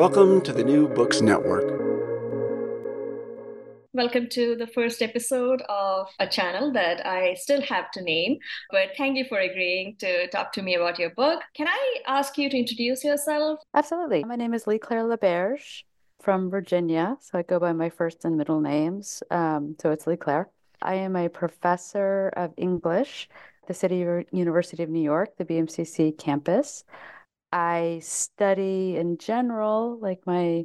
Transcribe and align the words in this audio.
Welcome 0.00 0.40
to 0.44 0.54
the 0.54 0.64
New 0.64 0.88
Books 0.88 1.20
Network. 1.20 1.68
Welcome 3.92 4.30
to 4.30 4.56
the 4.56 4.66
first 4.66 5.02
episode 5.02 5.60
of 5.68 6.08
a 6.18 6.26
channel 6.26 6.72
that 6.72 7.06
I 7.06 7.34
still 7.34 7.60
have 7.60 7.90
to 7.90 8.02
name, 8.02 8.38
but 8.70 8.92
thank 8.96 9.18
you 9.18 9.26
for 9.28 9.40
agreeing 9.40 9.96
to 9.98 10.26
talk 10.28 10.54
to 10.54 10.62
me 10.62 10.74
about 10.74 10.98
your 10.98 11.10
book. 11.10 11.42
Can 11.52 11.68
I 11.68 11.96
ask 12.06 12.38
you 12.38 12.48
to 12.48 12.56
introduce 12.56 13.04
yourself? 13.04 13.60
Absolutely. 13.74 14.24
My 14.24 14.36
name 14.36 14.54
is 14.54 14.66
Leigh 14.66 14.78
Claire 14.78 15.04
La 15.04 15.16
Berge 15.16 15.84
from 16.22 16.48
Virginia. 16.48 17.18
So 17.20 17.38
I 17.38 17.42
go 17.42 17.58
by 17.58 17.74
my 17.74 17.90
first 17.90 18.24
and 18.24 18.38
middle 18.38 18.62
names. 18.62 19.22
Um, 19.30 19.76
so 19.82 19.90
it's 19.90 20.06
Leigh 20.06 20.16
Claire. 20.16 20.48
I 20.80 20.94
am 20.94 21.14
a 21.14 21.28
professor 21.28 22.32
of 22.38 22.54
English 22.56 23.28
at 23.64 23.68
the 23.68 23.74
City 23.74 23.98
University 24.32 24.82
of 24.82 24.88
New 24.88 25.02
York, 25.02 25.36
the 25.36 25.44
BMCC 25.44 26.16
campus. 26.16 26.84
I 27.52 28.00
study 28.02 28.96
in 28.96 29.18
general, 29.18 29.98
like 30.00 30.20
my 30.26 30.64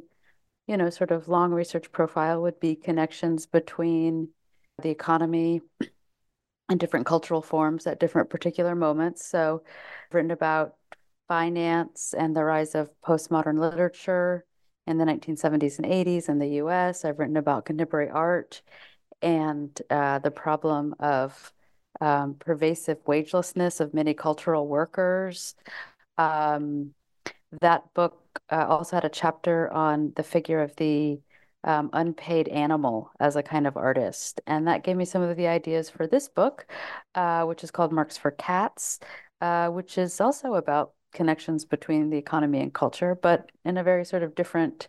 you 0.66 0.76
know, 0.76 0.90
sort 0.90 1.10
of 1.10 1.28
long 1.28 1.52
research 1.52 1.92
profile 1.92 2.42
would 2.42 2.58
be 2.58 2.74
connections 2.74 3.46
between 3.46 4.28
the 4.82 4.90
economy 4.90 5.60
and 6.68 6.80
different 6.80 7.06
cultural 7.06 7.42
forms 7.42 7.86
at 7.86 8.00
different 8.00 8.30
particular 8.30 8.74
moments. 8.74 9.24
So 9.24 9.62
I've 9.64 10.14
written 10.14 10.32
about 10.32 10.74
finance 11.28 12.14
and 12.16 12.34
the 12.34 12.44
rise 12.44 12.74
of 12.74 12.90
postmodern 13.04 13.58
literature 13.58 14.44
in 14.86 14.98
the 14.98 15.04
1970s 15.04 15.78
and 15.78 15.86
80s 15.86 16.28
in 16.28 16.38
the 16.38 16.48
US. 16.62 17.04
I've 17.04 17.18
written 17.18 17.36
about 17.36 17.64
contemporary 17.64 18.10
art 18.10 18.62
and 19.22 19.80
uh, 19.88 20.18
the 20.18 20.30
problem 20.30 20.94
of 20.98 21.52
um, 22.00 22.34
pervasive 22.34 23.02
wagelessness 23.04 23.80
of 23.80 23.94
many 23.94 24.14
cultural 24.14 24.66
workers. 24.66 25.54
Um, 26.18 26.94
that 27.60 27.92
book 27.94 28.40
uh, 28.50 28.66
also 28.68 28.96
had 28.96 29.04
a 29.04 29.10
chapter 29.10 29.72
on 29.72 30.12
the 30.16 30.22
figure 30.22 30.60
of 30.60 30.74
the 30.76 31.20
um, 31.64 31.90
unpaid 31.92 32.48
animal 32.48 33.10
as 33.18 33.36
a 33.36 33.42
kind 33.42 33.66
of 33.66 33.76
artist. 33.76 34.40
And 34.46 34.68
that 34.68 34.84
gave 34.84 34.96
me 34.96 35.04
some 35.04 35.22
of 35.22 35.36
the 35.36 35.48
ideas 35.48 35.90
for 35.90 36.06
this 36.06 36.28
book, 36.28 36.66
uh, 37.14 37.44
which 37.44 37.64
is 37.64 37.70
called 37.70 37.92
Marx 37.92 38.16
for 38.16 38.30
Cats, 38.30 39.00
uh, 39.40 39.68
which 39.68 39.98
is 39.98 40.20
also 40.20 40.54
about 40.54 40.92
connections 41.12 41.64
between 41.64 42.10
the 42.10 42.18
economy 42.18 42.60
and 42.60 42.72
culture, 42.72 43.14
but 43.14 43.50
in 43.64 43.78
a 43.78 43.82
very 43.82 44.04
sort 44.04 44.22
of 44.22 44.34
different 44.34 44.88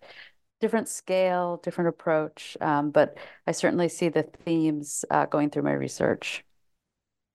different 0.60 0.88
scale, 0.88 1.58
different 1.64 1.90
approach. 1.90 2.58
Um, 2.62 2.90
but 2.90 3.18
I 3.46 3.52
certainly 3.52 3.90
see 3.90 4.10
the 4.10 4.24
themes 4.24 5.06
uh, 5.12 5.28
going 5.28 5.52
through 5.52 5.64
my 5.64 5.74
research. 5.74 6.44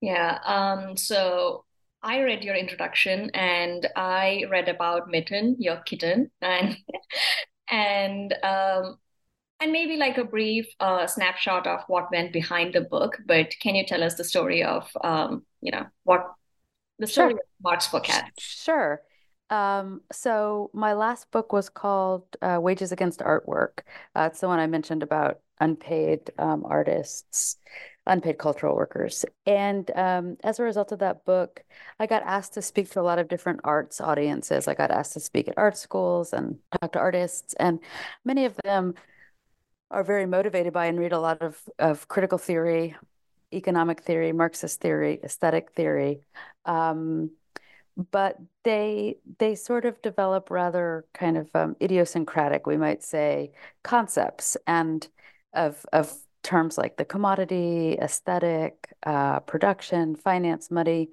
Yeah. 0.00 0.40
Um, 0.44 0.96
so 0.96 1.64
I 2.02 2.22
read 2.22 2.42
your 2.42 2.56
introduction 2.56 3.30
and 3.34 3.88
I 3.96 4.44
read 4.50 4.68
about 4.68 5.08
Mitten, 5.08 5.56
your 5.58 5.76
kitten, 5.78 6.30
and 6.40 6.76
and 7.70 8.34
um, 8.42 8.96
and 9.60 9.72
maybe 9.72 9.96
like 9.96 10.18
a 10.18 10.24
brief 10.24 10.66
uh, 10.80 11.06
snapshot 11.06 11.66
of 11.66 11.80
what 11.86 12.10
went 12.10 12.32
behind 12.32 12.74
the 12.74 12.80
book. 12.80 13.18
But 13.26 13.54
can 13.60 13.74
you 13.74 13.86
tell 13.86 14.02
us 14.02 14.16
the 14.16 14.24
story 14.24 14.64
of 14.64 14.90
um, 15.04 15.44
you 15.60 15.70
know 15.70 15.86
what 16.04 16.32
the 16.98 17.06
story 17.06 17.30
sure. 17.30 17.38
of 17.38 17.46
Marx 17.62 17.86
for 17.86 18.00
Cats? 18.00 18.42
Sure. 18.42 19.02
Um, 19.50 20.00
so 20.10 20.70
my 20.72 20.94
last 20.94 21.30
book 21.30 21.52
was 21.52 21.68
called 21.68 22.24
uh, 22.40 22.58
Wages 22.60 22.90
Against 22.90 23.20
Artwork. 23.20 23.80
Uh, 24.16 24.28
it's 24.30 24.40
the 24.40 24.48
one 24.48 24.58
I 24.58 24.66
mentioned 24.66 25.02
about 25.02 25.40
unpaid 25.60 26.30
um, 26.38 26.64
artists 26.64 27.58
unpaid 28.06 28.38
cultural 28.38 28.74
workers. 28.74 29.24
And 29.46 29.90
um, 29.94 30.36
as 30.42 30.58
a 30.58 30.64
result 30.64 30.92
of 30.92 30.98
that 31.00 31.24
book, 31.24 31.62
I 31.98 32.06
got 32.06 32.22
asked 32.24 32.54
to 32.54 32.62
speak 32.62 32.90
to 32.90 33.00
a 33.00 33.02
lot 33.02 33.18
of 33.18 33.28
different 33.28 33.60
arts 33.64 34.00
audiences. 34.00 34.66
I 34.66 34.74
got 34.74 34.90
asked 34.90 35.12
to 35.14 35.20
speak 35.20 35.48
at 35.48 35.54
art 35.56 35.76
schools 35.76 36.32
and 36.32 36.58
talk 36.80 36.92
to 36.92 36.98
artists, 36.98 37.54
and 37.54 37.78
many 38.24 38.44
of 38.44 38.56
them 38.64 38.94
are 39.90 40.02
very 40.02 40.26
motivated 40.26 40.72
by 40.72 40.86
and 40.86 40.98
read 40.98 41.12
a 41.12 41.20
lot 41.20 41.42
of, 41.42 41.60
of 41.78 42.08
critical 42.08 42.38
theory, 42.38 42.96
economic 43.52 44.02
theory, 44.02 44.32
Marxist 44.32 44.80
theory, 44.80 45.20
aesthetic 45.22 45.70
theory. 45.72 46.22
Um, 46.64 47.30
but 48.10 48.38
they 48.64 49.18
they 49.38 49.54
sort 49.54 49.84
of 49.84 50.00
develop 50.00 50.50
rather 50.50 51.04
kind 51.12 51.36
of 51.36 51.50
um, 51.54 51.76
idiosyncratic, 51.80 52.66
we 52.66 52.78
might 52.78 53.02
say, 53.02 53.52
concepts 53.82 54.56
and 54.66 55.06
of 55.52 55.84
of 55.92 56.14
terms 56.42 56.78
like 56.78 56.96
the 56.96 57.04
commodity, 57.04 57.98
aesthetic, 58.00 58.92
uh, 59.04 59.40
production, 59.40 60.16
finance, 60.16 60.70
money, 60.70 61.10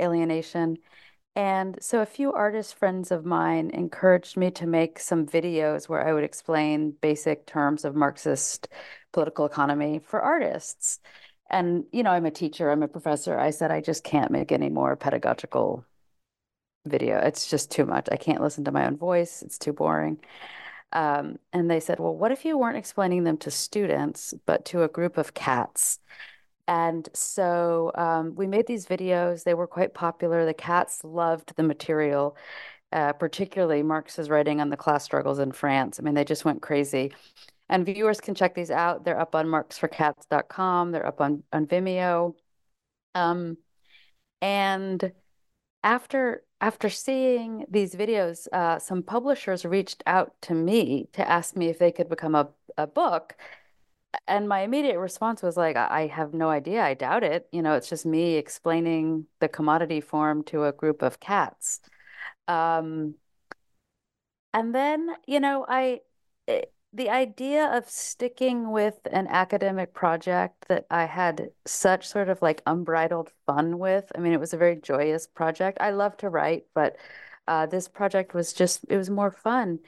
alienation. 0.00 0.78
And 1.36 1.78
so 1.80 2.00
a 2.00 2.06
few 2.06 2.32
artist 2.32 2.74
friends 2.74 3.10
of 3.12 3.24
mine 3.24 3.70
encouraged 3.70 4.36
me 4.36 4.50
to 4.52 4.66
make 4.66 4.98
some 4.98 5.26
videos 5.26 5.88
where 5.88 6.06
I 6.06 6.12
would 6.12 6.24
explain 6.24 6.94
basic 7.00 7.46
terms 7.46 7.84
of 7.84 7.94
Marxist 7.94 8.68
political 9.12 9.46
economy 9.46 10.00
for 10.04 10.20
artists. 10.20 10.98
And, 11.50 11.84
you 11.92 12.02
know, 12.02 12.10
I'm 12.10 12.26
a 12.26 12.30
teacher, 12.30 12.70
I'm 12.70 12.82
a 12.82 12.88
professor. 12.88 13.38
I 13.38 13.50
said, 13.50 13.70
I 13.70 13.80
just 13.80 14.04
can't 14.04 14.30
make 14.32 14.52
any 14.52 14.68
more 14.68 14.96
pedagogical 14.96 15.84
video. 16.84 17.18
It's 17.18 17.48
just 17.48 17.70
too 17.70 17.86
much. 17.86 18.08
I 18.10 18.16
can't 18.16 18.42
listen 18.42 18.64
to 18.64 18.72
my 18.72 18.86
own 18.86 18.96
voice. 18.96 19.42
It's 19.42 19.58
too 19.58 19.72
boring. 19.72 20.18
Um, 20.92 21.38
and 21.52 21.70
they 21.70 21.80
said, 21.80 21.98
well, 21.98 22.16
what 22.16 22.32
if 22.32 22.44
you 22.44 22.56
weren't 22.56 22.76
explaining 22.76 23.24
them 23.24 23.36
to 23.38 23.50
students, 23.50 24.34
but 24.46 24.64
to 24.66 24.82
a 24.82 24.88
group 24.88 25.18
of 25.18 25.34
cats? 25.34 25.98
And 26.66 27.08
so 27.14 27.92
um, 27.94 28.34
we 28.34 28.46
made 28.46 28.66
these 28.66 28.86
videos. 28.86 29.44
They 29.44 29.54
were 29.54 29.66
quite 29.66 29.94
popular. 29.94 30.44
The 30.44 30.54
cats 30.54 31.02
loved 31.02 31.56
the 31.56 31.62
material, 31.62 32.36
uh, 32.92 33.14
particularly 33.14 33.82
Marx's 33.82 34.28
writing 34.28 34.60
on 34.60 34.68
the 34.70 34.76
class 34.76 35.04
struggles 35.04 35.38
in 35.38 35.52
France. 35.52 35.98
I 35.98 36.02
mean, 36.02 36.14
they 36.14 36.24
just 36.24 36.44
went 36.44 36.62
crazy. 36.62 37.12
And 37.70 37.84
viewers 37.84 38.20
can 38.20 38.34
check 38.34 38.54
these 38.54 38.70
out. 38.70 39.04
They're 39.04 39.20
up 39.20 39.34
on 39.34 39.46
marxforcats.com. 39.46 40.92
They're 40.92 41.06
up 41.06 41.20
on, 41.20 41.42
on 41.52 41.66
Vimeo. 41.66 42.34
Um, 43.14 43.58
and 44.40 45.12
after 45.82 46.42
after 46.60 46.90
seeing 46.90 47.64
these 47.70 47.94
videos, 47.94 48.48
uh, 48.52 48.78
some 48.78 49.02
publishers 49.02 49.64
reached 49.64 50.02
out 50.06 50.32
to 50.42 50.54
me 50.54 51.08
to 51.12 51.28
ask 51.28 51.56
me 51.56 51.68
if 51.68 51.78
they 51.78 51.92
could 51.92 52.08
become 52.08 52.34
a, 52.34 52.48
a 52.76 52.86
book. 52.86 53.36
And 54.26 54.48
my 54.48 54.62
immediate 54.62 54.98
response 54.98 55.42
was 55.42 55.56
like, 55.56 55.76
I 55.76 56.06
have 56.08 56.34
no 56.34 56.48
idea. 56.48 56.82
I 56.82 56.94
doubt 56.94 57.22
it. 57.22 57.48
You 57.52 57.62
know, 57.62 57.74
it's 57.74 57.88
just 57.88 58.06
me 58.06 58.34
explaining 58.34 59.26
the 59.40 59.48
commodity 59.48 60.00
form 60.00 60.42
to 60.44 60.64
a 60.64 60.72
group 60.72 61.02
of 61.02 61.20
cats. 61.20 61.80
Um, 62.48 63.14
and 64.54 64.74
then, 64.74 65.08
you 65.26 65.40
know, 65.40 65.64
I, 65.68 66.00
it, 66.46 66.72
the 66.92 67.10
idea 67.10 67.66
of 67.76 67.88
sticking 67.88 68.70
with 68.70 68.98
an 69.12 69.26
academic 69.28 69.92
project 69.92 70.66
that 70.68 70.86
I 70.90 71.04
had 71.04 71.50
such 71.66 72.08
sort 72.08 72.28
of 72.28 72.40
like 72.40 72.62
unbridled 72.66 73.30
fun 73.46 73.78
with. 73.78 74.10
I 74.14 74.20
mean, 74.20 74.32
it 74.32 74.40
was 74.40 74.54
a 74.54 74.58
very 74.58 74.76
joyous 74.76 75.26
project. 75.26 75.78
I 75.80 75.90
love 75.90 76.16
to 76.18 76.30
write, 76.30 76.64
but 76.74 76.96
uh, 77.46 77.66
this 77.66 77.88
project 77.88 78.34
was 78.34 78.52
just, 78.52 78.84
it 78.88 78.96
was 78.96 79.10
more 79.10 79.30
fun. 79.30 79.80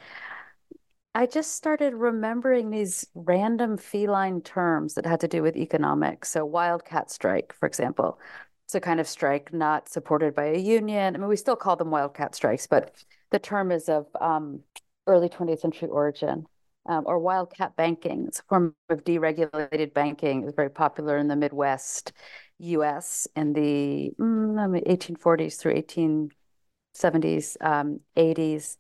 I 1.15 1.27
just 1.27 1.57
started 1.57 1.95
remembering 1.95 2.71
these 2.71 3.07
random 3.15 3.77
feline 3.77 4.43
terms 4.43 4.95
that 4.95 5.07
had 5.07 5.21
to 5.21 5.29
do 5.29 5.43
with 5.43 5.57
economics. 5.57 6.31
So, 6.31 6.45
wildcat 6.45 7.11
strike, 7.11 7.53
for 7.53 7.67
example. 7.67 8.21
It's 8.67 8.75
a 8.77 8.81
kind 8.81 9.01
of 9.01 9.09
strike 9.09 9.53
not 9.53 9.89
supported 9.89 10.35
by 10.35 10.45
a 10.47 10.59
union. 10.59 11.17
I 11.17 11.19
mean, 11.19 11.29
we 11.29 11.37
still 11.37 11.57
call 11.57 11.75
them 11.75 11.91
wildcat 11.91 12.37
strikes, 12.37 12.69
but 12.69 12.95
the 13.31 13.41
term 13.41 13.73
is 13.73 13.89
of 13.89 14.07
um, 14.21 14.61
early 15.09 15.29
20th 15.29 15.59
century 15.61 15.89
origin 15.89 16.47
um, 16.91 17.05
or 17.07 17.21
wildcat 17.21 17.77
banking. 17.77 18.25
It's 18.27 18.41
a 18.41 18.43
form 18.43 18.75
of 18.89 19.05
deregulated 19.05 19.95
banking. 19.95 20.43
It 20.43 20.47
was 20.47 20.55
very 20.57 20.71
popular 20.71 21.17
in 21.19 21.29
the 21.29 21.37
Midwest 21.37 22.13
US 22.59 23.29
in 23.37 23.53
the 23.53 24.11
mm, 24.19 24.83
1840s 24.87 25.57
through 25.57 25.75
1870s, 25.75 27.57
um, 27.61 28.01
80s. 28.17 28.77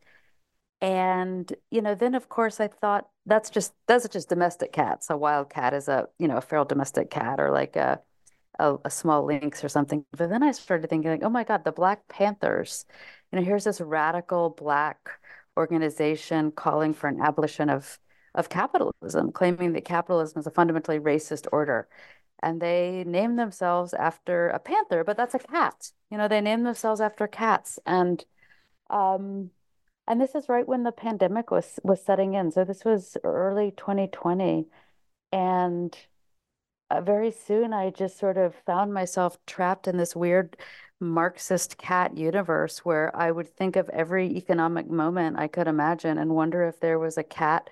And, 0.80 1.52
you 1.70 1.82
know, 1.82 1.94
then 1.94 2.16
of 2.16 2.28
course 2.28 2.58
I 2.58 2.66
thought 2.66 3.08
that's 3.26 3.48
just, 3.48 3.74
that's 3.86 4.08
just 4.08 4.28
domestic 4.28 4.72
cats. 4.72 5.08
A 5.08 5.16
wild 5.16 5.48
cat 5.48 5.72
is 5.72 5.86
a, 5.86 6.08
you 6.18 6.26
know, 6.26 6.38
a 6.38 6.40
feral 6.40 6.64
domestic 6.64 7.10
cat 7.10 7.38
or 7.38 7.52
like 7.52 7.76
a, 7.76 8.00
a, 8.58 8.76
a 8.86 8.90
small 8.90 9.24
lynx 9.24 9.62
or 9.62 9.68
something. 9.68 10.04
But 10.10 10.30
then 10.30 10.42
I 10.42 10.50
started 10.50 10.90
thinking 10.90 11.12
like, 11.12 11.22
oh 11.22 11.28
my 11.28 11.44
God, 11.44 11.62
the 11.62 11.70
Black 11.70 12.08
Panthers, 12.08 12.86
you 13.30 13.38
know, 13.38 13.44
here's 13.44 13.64
this 13.64 13.80
radical 13.80 14.50
Black 14.50 14.98
organization 15.56 16.52
calling 16.52 16.94
for 16.94 17.08
an 17.08 17.20
abolition 17.20 17.70
of 17.70 17.98
of 18.34 18.48
capitalism, 18.48 19.32
claiming 19.32 19.72
that 19.72 19.84
capitalism 19.84 20.38
is 20.38 20.46
a 20.46 20.50
fundamentally 20.50 21.00
racist 21.00 21.46
order. 21.52 21.88
And 22.42 22.60
they 22.60 23.04
name 23.06 23.36
themselves 23.36 23.92
after 23.92 24.48
a 24.48 24.58
panther, 24.58 25.04
but 25.04 25.16
that's 25.16 25.34
a 25.34 25.38
cat. 25.38 25.90
You 26.10 26.16
know, 26.18 26.28
they 26.28 26.40
name 26.40 26.62
themselves 26.62 27.00
after 27.00 27.26
cats. 27.26 27.78
And 27.86 28.24
um, 28.88 29.50
and 30.06 30.20
this 30.20 30.34
is 30.34 30.48
right 30.48 30.66
when 30.66 30.82
the 30.84 30.92
pandemic 30.92 31.50
was 31.50 31.78
was 31.82 32.04
setting 32.04 32.34
in. 32.34 32.50
So 32.50 32.64
this 32.64 32.84
was 32.84 33.16
early 33.24 33.72
2020. 33.76 34.66
And 35.32 35.96
uh, 36.90 37.00
very 37.00 37.30
soon 37.30 37.72
I 37.72 37.90
just 37.90 38.18
sort 38.18 38.36
of 38.36 38.54
found 38.66 38.92
myself 38.92 39.38
trapped 39.46 39.86
in 39.86 39.96
this 39.96 40.16
weird 40.16 40.56
Marxist 41.00 41.78
cat 41.78 42.16
universe 42.16 42.84
where 42.84 43.14
I 43.16 43.30
would 43.30 43.48
think 43.48 43.76
of 43.76 43.88
every 43.88 44.36
economic 44.36 44.88
moment 44.88 45.38
I 45.38 45.48
could 45.48 45.66
imagine 45.66 46.18
and 46.18 46.34
wonder 46.34 46.66
if 46.66 46.80
there 46.80 46.98
was 46.98 47.16
a 47.16 47.22
cat 47.22 47.70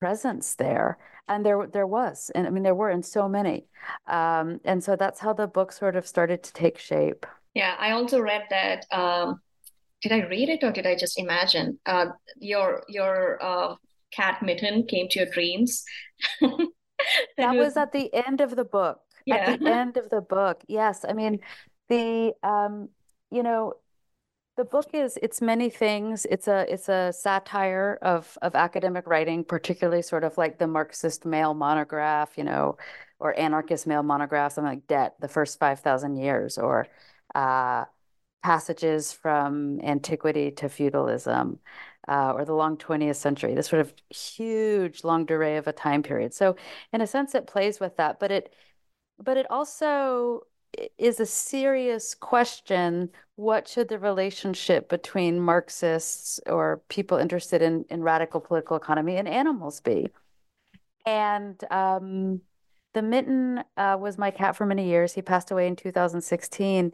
presence 0.00 0.54
there. 0.54 0.98
And 1.28 1.44
there 1.44 1.66
there 1.66 1.86
was. 1.86 2.30
And 2.34 2.46
I 2.46 2.50
mean 2.50 2.62
there 2.62 2.74
were 2.74 2.90
in 2.90 3.02
so 3.02 3.28
many. 3.28 3.66
Um, 4.06 4.60
and 4.64 4.82
so 4.82 4.96
that's 4.96 5.20
how 5.20 5.32
the 5.32 5.46
book 5.46 5.72
sort 5.72 5.96
of 5.96 6.06
started 6.06 6.42
to 6.44 6.52
take 6.52 6.78
shape. 6.78 7.26
Yeah, 7.54 7.74
I 7.78 7.90
also 7.92 8.20
read 8.20 8.44
that 8.50 8.86
um, 8.92 9.40
did 10.02 10.12
I 10.12 10.26
read 10.26 10.48
it 10.48 10.64
or 10.64 10.72
did 10.72 10.86
I 10.86 10.96
just 10.96 11.18
imagine? 11.18 11.78
Uh, 11.86 12.06
your 12.38 12.84
your 12.88 13.38
uh, 13.42 13.74
cat 14.12 14.42
mitten 14.42 14.86
came 14.86 15.08
to 15.08 15.18
your 15.20 15.30
dreams. 15.30 15.84
that 16.40 17.54
was 17.54 17.76
at 17.76 17.92
the 17.92 18.12
end 18.14 18.40
of 18.40 18.56
the 18.56 18.64
book. 18.64 19.00
Yeah. 19.26 19.36
At 19.52 19.60
the 19.60 19.70
end 19.72 19.96
of 19.96 20.10
the 20.10 20.20
book. 20.20 20.62
Yes. 20.68 21.04
I 21.08 21.12
mean, 21.12 21.40
the 21.90 22.34
um, 22.44 22.90
you 23.30 23.44
know, 23.44 23.74
the 24.56 24.64
book 24.64 24.88
is 24.94 25.18
it's 25.22 25.40
many 25.42 25.70
things. 25.70 26.26
It's 26.30 26.48
a 26.48 26.72
it's 26.72 26.88
a 26.88 27.12
satire 27.12 27.98
of 28.02 28.38
of 28.42 28.54
academic 28.54 29.06
writing, 29.08 29.44
particularly 29.44 30.02
sort 30.02 30.24
of 30.24 30.38
like 30.38 30.58
the 30.58 30.66
Marxist 30.68 31.26
male 31.26 31.54
monograph, 31.54 32.38
you 32.38 32.44
know, 32.44 32.78
or 33.20 33.38
anarchist 33.38 33.86
male 33.86 34.02
monograph, 34.04 34.52
something 34.54 34.72
like 34.74 34.86
Debt, 34.88 35.16
the 35.20 35.28
first 35.28 35.58
five 35.58 35.80
thousand 35.80 36.16
years, 36.16 36.58
or 36.58 36.88
uh, 37.34 37.86
passages 38.42 39.12
from 39.12 39.80
antiquity 39.82 40.50
to 40.52 40.68
feudalism, 40.68 41.58
uh, 42.08 42.32
or 42.34 42.44
the 42.44 42.54
long 42.54 42.76
20th 42.78 43.16
century, 43.16 43.54
this 43.54 43.68
sort 43.68 43.80
of 43.80 43.94
huge 44.10 45.04
longue 45.04 45.26
durée 45.28 45.58
of 45.58 45.66
a 45.68 45.72
time 45.72 46.02
period. 46.02 46.34
So 46.34 46.56
in 46.92 47.00
a 47.00 47.06
sense, 47.06 47.34
it 47.34 47.46
plays 47.46 47.80
with 47.80 47.96
that, 47.98 48.20
but 48.20 48.30
it 48.30 48.54
but 49.18 49.36
it 49.36 49.46
also 49.50 50.42
is 50.98 51.20
a 51.20 51.26
serious 51.26 52.14
question. 52.14 53.10
What 53.36 53.68
should 53.68 53.88
the 53.88 53.98
relationship 53.98 54.88
between 54.88 55.40
Marxists 55.40 56.40
or 56.46 56.82
people 56.88 57.18
interested 57.18 57.62
in, 57.62 57.84
in 57.90 58.02
radical 58.02 58.40
political 58.40 58.76
economy 58.76 59.16
and 59.16 59.28
animals 59.28 59.80
be? 59.80 60.08
And 61.06 61.62
um, 61.70 62.42
the 62.92 63.02
mitten 63.02 63.62
uh, 63.76 63.96
was 64.00 64.18
my 64.18 64.30
cat 64.30 64.56
for 64.56 64.66
many 64.66 64.88
years. 64.88 65.14
He 65.14 65.22
passed 65.22 65.50
away 65.50 65.66
in 65.66 65.76
2016. 65.76 66.92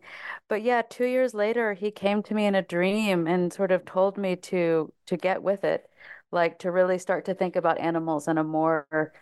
But 0.49 0.62
yeah, 0.62 0.82
two 0.88 1.06
years 1.06 1.34
later, 1.34 1.75
he 1.75 1.90
came 1.90 2.23
to 2.25 2.34
me 2.34 2.46
in 2.46 2.55
a 2.55 2.62
dream 2.62 3.26
and 3.26 3.52
sort 3.52 3.73
of 3.73 3.84
told 3.84 4.17
me 4.17 4.37
to 4.37 4.93
to 5.06 5.17
get 5.17 5.43
with 5.43 5.64
it, 5.64 5.88
like 6.31 6.58
to 6.61 6.70
really 6.70 6.99
start 6.99 7.25
to 7.26 7.34
think 7.34 7.56
about 7.56 7.81
animals 7.81 8.28
in 8.28 8.38
a 8.38 8.44
more 8.44 9.12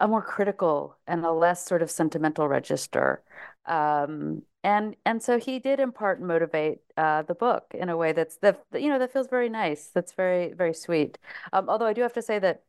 a 0.00 0.08
more 0.08 0.22
critical 0.22 0.96
and 1.06 1.24
a 1.24 1.30
less 1.30 1.64
sort 1.64 1.82
of 1.82 1.90
sentimental 1.90 2.48
register. 2.48 3.22
Um, 3.66 4.42
and 4.64 4.96
and 5.04 5.22
so 5.22 5.38
he 5.38 5.58
did 5.58 5.78
in 5.78 5.92
part 5.92 6.20
motivate 6.20 6.80
uh, 6.96 7.22
the 7.22 7.34
book 7.34 7.66
in 7.74 7.88
a 7.88 7.96
way 7.96 8.12
that's 8.12 8.36
that 8.38 8.64
you 8.72 8.88
know 8.88 8.98
that 8.98 9.12
feels 9.12 9.28
very 9.28 9.48
nice. 9.48 9.88
That's 9.88 10.12
very 10.12 10.52
very 10.52 10.74
sweet. 10.74 11.18
Um, 11.52 11.68
although 11.68 11.86
I 11.86 11.92
do 11.92 12.02
have 12.02 12.14
to 12.14 12.22
say 12.22 12.38
that 12.40 12.62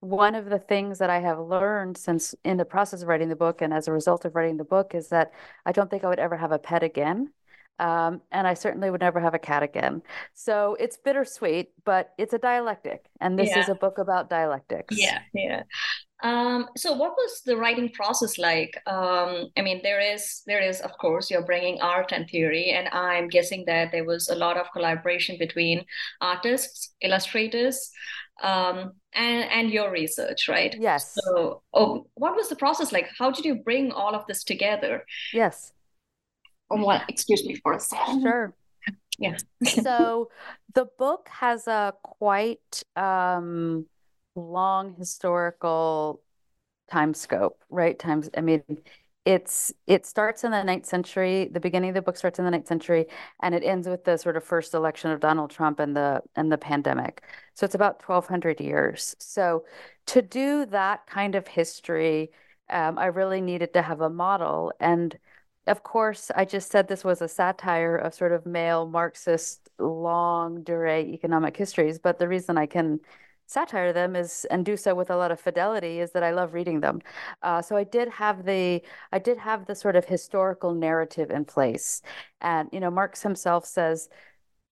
one 0.00 0.34
of 0.34 0.46
the 0.46 0.58
things 0.58 0.98
that 0.98 1.10
I 1.10 1.20
have 1.20 1.38
learned 1.38 1.96
since 1.96 2.34
in 2.44 2.56
the 2.56 2.64
process 2.64 3.02
of 3.02 3.08
writing 3.08 3.28
the 3.28 3.36
book 3.36 3.62
and 3.62 3.72
as 3.72 3.86
a 3.86 3.92
result 3.92 4.24
of 4.24 4.34
writing 4.34 4.56
the 4.56 4.64
book 4.64 4.94
is 4.94 5.08
that 5.08 5.32
I 5.64 5.72
don't 5.72 5.90
think 5.90 6.04
I 6.04 6.08
would 6.08 6.18
ever 6.18 6.36
have 6.36 6.52
a 6.52 6.58
pet 6.58 6.82
again. 6.82 7.32
Um, 7.78 8.20
and 8.30 8.46
I 8.46 8.54
certainly 8.54 8.90
would 8.90 9.00
never 9.00 9.18
have 9.18 9.34
a 9.34 9.38
cat 9.38 9.62
again. 9.62 10.02
So 10.34 10.76
it's 10.78 10.96
bittersweet, 10.96 11.70
but 11.84 12.12
it's 12.18 12.32
a 12.32 12.38
dialectic. 12.38 13.06
And 13.20 13.38
this 13.38 13.50
yeah. 13.50 13.60
is 13.60 13.68
a 13.68 13.74
book 13.74 13.98
about 13.98 14.28
dialectics. 14.28 14.96
Yeah, 14.96 15.20
yeah. 15.32 15.62
Um, 16.22 16.68
so 16.76 16.92
what 16.92 17.12
was 17.12 17.42
the 17.44 17.56
writing 17.56 17.90
process 17.90 18.38
like? 18.38 18.80
Um, 18.86 19.48
I 19.56 19.62
mean, 19.62 19.80
there 19.82 20.00
is 20.00 20.42
there 20.46 20.60
is 20.60 20.80
of 20.80 20.92
course 20.98 21.30
you're 21.30 21.44
bringing 21.44 21.80
art 21.80 22.12
and 22.12 22.28
theory, 22.28 22.70
and 22.70 22.88
I'm 22.88 23.28
guessing 23.28 23.64
that 23.66 23.90
there 23.90 24.04
was 24.04 24.28
a 24.28 24.36
lot 24.36 24.56
of 24.56 24.70
collaboration 24.72 25.36
between 25.38 25.84
artists, 26.20 26.94
illustrators, 27.00 27.90
um, 28.42 28.92
and 29.14 29.50
and 29.50 29.70
your 29.70 29.90
research, 29.90 30.48
right? 30.48 30.74
Yes. 30.78 31.14
So, 31.14 31.62
oh, 31.74 32.06
what 32.14 32.36
was 32.36 32.48
the 32.48 32.56
process 32.56 32.92
like? 32.92 33.08
How 33.18 33.30
did 33.32 33.44
you 33.44 33.56
bring 33.56 33.90
all 33.90 34.14
of 34.14 34.24
this 34.26 34.44
together? 34.44 35.04
Yes. 35.32 35.72
Oh, 36.70 36.76
what? 36.76 37.02
Excuse 37.08 37.44
me 37.44 37.56
for 37.56 37.72
a 37.72 37.80
second. 37.80 38.22
Sure. 38.22 38.54
Yeah. 39.18 39.36
so 39.64 40.30
the 40.74 40.86
book 40.98 41.28
has 41.30 41.66
a 41.66 41.94
quite 42.02 42.82
um 42.96 43.86
long 44.34 44.94
historical 44.96 46.20
time 46.90 47.14
scope, 47.14 47.62
right? 47.70 47.98
Times, 47.98 48.30
I 48.36 48.40
mean, 48.40 48.62
it's 49.24 49.72
it 49.86 50.04
starts 50.04 50.42
in 50.42 50.50
the 50.50 50.64
ninth 50.64 50.86
century. 50.86 51.48
The 51.52 51.60
beginning 51.60 51.90
of 51.90 51.94
the 51.94 52.02
book 52.02 52.16
starts 52.16 52.38
in 52.38 52.44
the 52.44 52.50
ninth 52.50 52.66
century, 52.66 53.06
and 53.40 53.54
it 53.54 53.62
ends 53.62 53.88
with 53.88 54.04
the 54.04 54.16
sort 54.16 54.36
of 54.36 54.44
first 54.44 54.74
election 54.74 55.12
of 55.12 55.20
Donald 55.20 55.50
Trump 55.50 55.78
and 55.78 55.96
the 55.96 56.22
and 56.34 56.50
the 56.50 56.58
pandemic. 56.58 57.22
So 57.54 57.64
it's 57.64 57.76
about 57.76 58.00
twelve 58.00 58.26
hundred 58.26 58.60
years. 58.60 59.14
So 59.20 59.64
to 60.06 60.22
do 60.22 60.66
that 60.66 61.06
kind 61.06 61.34
of 61.36 61.46
history, 61.46 62.32
um, 62.68 62.98
I 62.98 63.06
really 63.06 63.40
needed 63.40 63.72
to 63.74 63.82
have 63.82 64.00
a 64.00 64.10
model. 64.10 64.72
And 64.80 65.16
of 65.68 65.84
course, 65.84 66.32
I 66.34 66.44
just 66.44 66.72
said 66.72 66.88
this 66.88 67.04
was 67.04 67.22
a 67.22 67.28
satire 67.28 67.96
of 67.96 68.14
sort 68.14 68.32
of 68.32 68.44
male 68.44 68.86
Marxist 68.88 69.68
longue 69.78 70.64
durée 70.64 71.12
economic 71.14 71.56
histories. 71.56 72.00
But 72.00 72.18
the 72.18 72.26
reason 72.28 72.58
I 72.58 72.66
can 72.66 72.98
satire 73.52 73.92
them 73.92 74.16
is 74.16 74.46
and 74.50 74.64
do 74.64 74.76
so 74.76 74.94
with 74.94 75.10
a 75.10 75.16
lot 75.16 75.30
of 75.30 75.40
fidelity 75.40 76.00
is 76.00 76.12
that 76.12 76.22
I 76.22 76.30
love 76.32 76.54
reading 76.54 76.80
them. 76.80 77.00
Uh, 77.42 77.62
so 77.62 77.76
I 77.76 77.84
did 77.84 78.08
have 78.08 78.44
the 78.44 78.82
I 79.12 79.18
did 79.18 79.38
have 79.38 79.66
the 79.66 79.74
sort 79.74 79.96
of 79.96 80.04
historical 80.06 80.74
narrative 80.74 81.30
in 81.30 81.44
place, 81.44 82.02
and 82.40 82.68
you 82.72 82.80
know 82.80 82.90
Marx 82.90 83.22
himself 83.22 83.64
says 83.66 84.08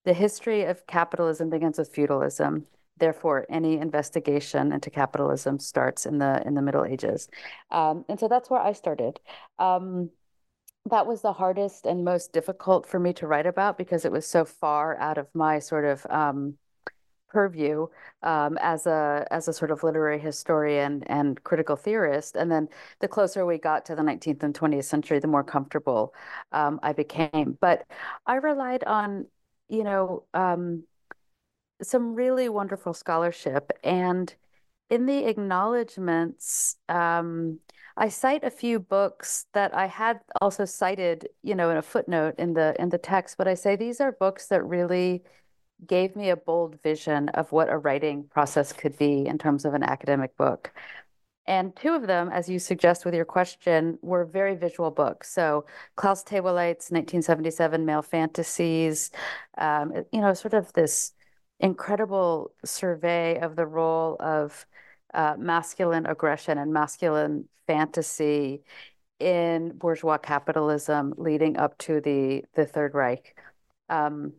the 0.04 0.14
history 0.14 0.64
of 0.64 0.86
capitalism 0.86 1.50
begins 1.50 1.78
with 1.78 1.94
feudalism. 1.94 2.66
Therefore, 2.98 3.46
any 3.48 3.78
investigation 3.78 4.72
into 4.72 4.90
capitalism 4.90 5.58
starts 5.58 6.06
in 6.06 6.18
the 6.18 6.42
in 6.46 6.54
the 6.54 6.62
Middle 6.62 6.84
Ages, 6.84 7.28
um, 7.70 8.04
and 8.08 8.20
so 8.20 8.28
that's 8.28 8.50
where 8.50 8.60
I 8.60 8.72
started. 8.72 9.20
Um, 9.58 10.10
that 10.86 11.06
was 11.06 11.22
the 11.22 11.32
hardest 11.32 11.86
and 11.86 12.04
most 12.04 12.32
difficult 12.32 12.86
for 12.86 12.98
me 12.98 13.12
to 13.14 13.26
write 13.26 13.46
about 13.46 13.78
because 13.78 14.04
it 14.04 14.12
was 14.12 14.26
so 14.26 14.44
far 14.44 14.96
out 14.98 15.18
of 15.18 15.28
my 15.34 15.58
sort 15.58 15.84
of 15.84 16.06
um, 16.10 16.56
purview 17.30 17.86
um, 18.22 18.58
as 18.60 18.86
a 18.86 19.26
as 19.30 19.48
a 19.48 19.52
sort 19.52 19.70
of 19.70 19.82
literary 19.82 20.18
historian 20.18 21.02
and 21.04 21.42
critical 21.44 21.76
theorist. 21.76 22.36
And 22.36 22.50
then 22.50 22.68
the 23.00 23.08
closer 23.08 23.46
we 23.46 23.58
got 23.58 23.84
to 23.86 23.94
the 23.94 24.02
19th 24.02 24.42
and 24.42 24.54
20th 24.54 24.84
century, 24.84 25.18
the 25.20 25.28
more 25.28 25.44
comfortable 25.44 26.14
um, 26.52 26.80
I 26.82 26.92
became. 26.92 27.56
But 27.60 27.86
I 28.26 28.36
relied 28.36 28.84
on, 28.84 29.26
you 29.68 29.84
know, 29.84 30.24
um, 30.34 30.84
some 31.82 32.14
really 32.14 32.48
wonderful 32.48 32.94
scholarship. 32.94 33.70
And 33.82 34.34
in 34.90 35.06
the 35.06 35.26
acknowledgments, 35.26 36.76
um, 36.88 37.60
I 37.96 38.08
cite 38.08 38.44
a 38.44 38.50
few 38.50 38.78
books 38.80 39.46
that 39.52 39.74
I 39.74 39.86
had 39.86 40.20
also 40.40 40.64
cited, 40.64 41.28
you 41.42 41.54
know, 41.54 41.70
in 41.70 41.76
a 41.76 41.82
footnote 41.82 42.34
in 42.38 42.54
the 42.54 42.74
in 42.80 42.88
the 42.90 42.98
text, 42.98 43.36
but 43.38 43.48
I 43.48 43.54
say 43.54 43.76
these 43.76 44.00
are 44.00 44.12
books 44.12 44.46
that 44.48 44.64
really 44.64 45.22
gave 45.86 46.16
me 46.16 46.30
a 46.30 46.36
bold 46.36 46.80
vision 46.82 47.28
of 47.30 47.52
what 47.52 47.68
a 47.68 47.78
writing 47.78 48.24
process 48.24 48.72
could 48.72 48.96
be 48.98 49.26
in 49.26 49.38
terms 49.38 49.64
of 49.64 49.74
an 49.74 49.82
academic 49.82 50.36
book. 50.36 50.72
And 51.46 51.74
two 51.74 51.94
of 51.94 52.06
them, 52.06 52.28
as 52.30 52.48
you 52.48 52.58
suggest 52.58 53.04
with 53.04 53.14
your 53.14 53.24
question, 53.24 53.98
were 54.02 54.24
very 54.24 54.54
visual 54.54 54.90
books. 54.90 55.32
So 55.32 55.66
Klaus 55.96 56.22
Theweleit's 56.22 56.90
1977 56.90 57.84
Male 57.84 58.02
Fantasies, 58.02 59.10
um, 59.58 59.92
you 60.12 60.20
know, 60.20 60.34
sort 60.34 60.54
of 60.54 60.72
this 60.74 61.12
incredible 61.58 62.52
survey 62.64 63.38
of 63.40 63.56
the 63.56 63.66
role 63.66 64.16
of 64.20 64.66
uh, 65.14 65.34
masculine 65.38 66.06
aggression 66.06 66.58
and 66.58 66.72
masculine 66.72 67.48
fantasy 67.66 68.62
in 69.18 69.72
bourgeois 69.76 70.18
capitalism 70.18 71.14
leading 71.16 71.56
up 71.56 71.76
to 71.78 72.00
the 72.00 72.44
the 72.54 72.64
Third 72.64 72.94
Reich. 72.94 73.36
Um, 73.88 74.34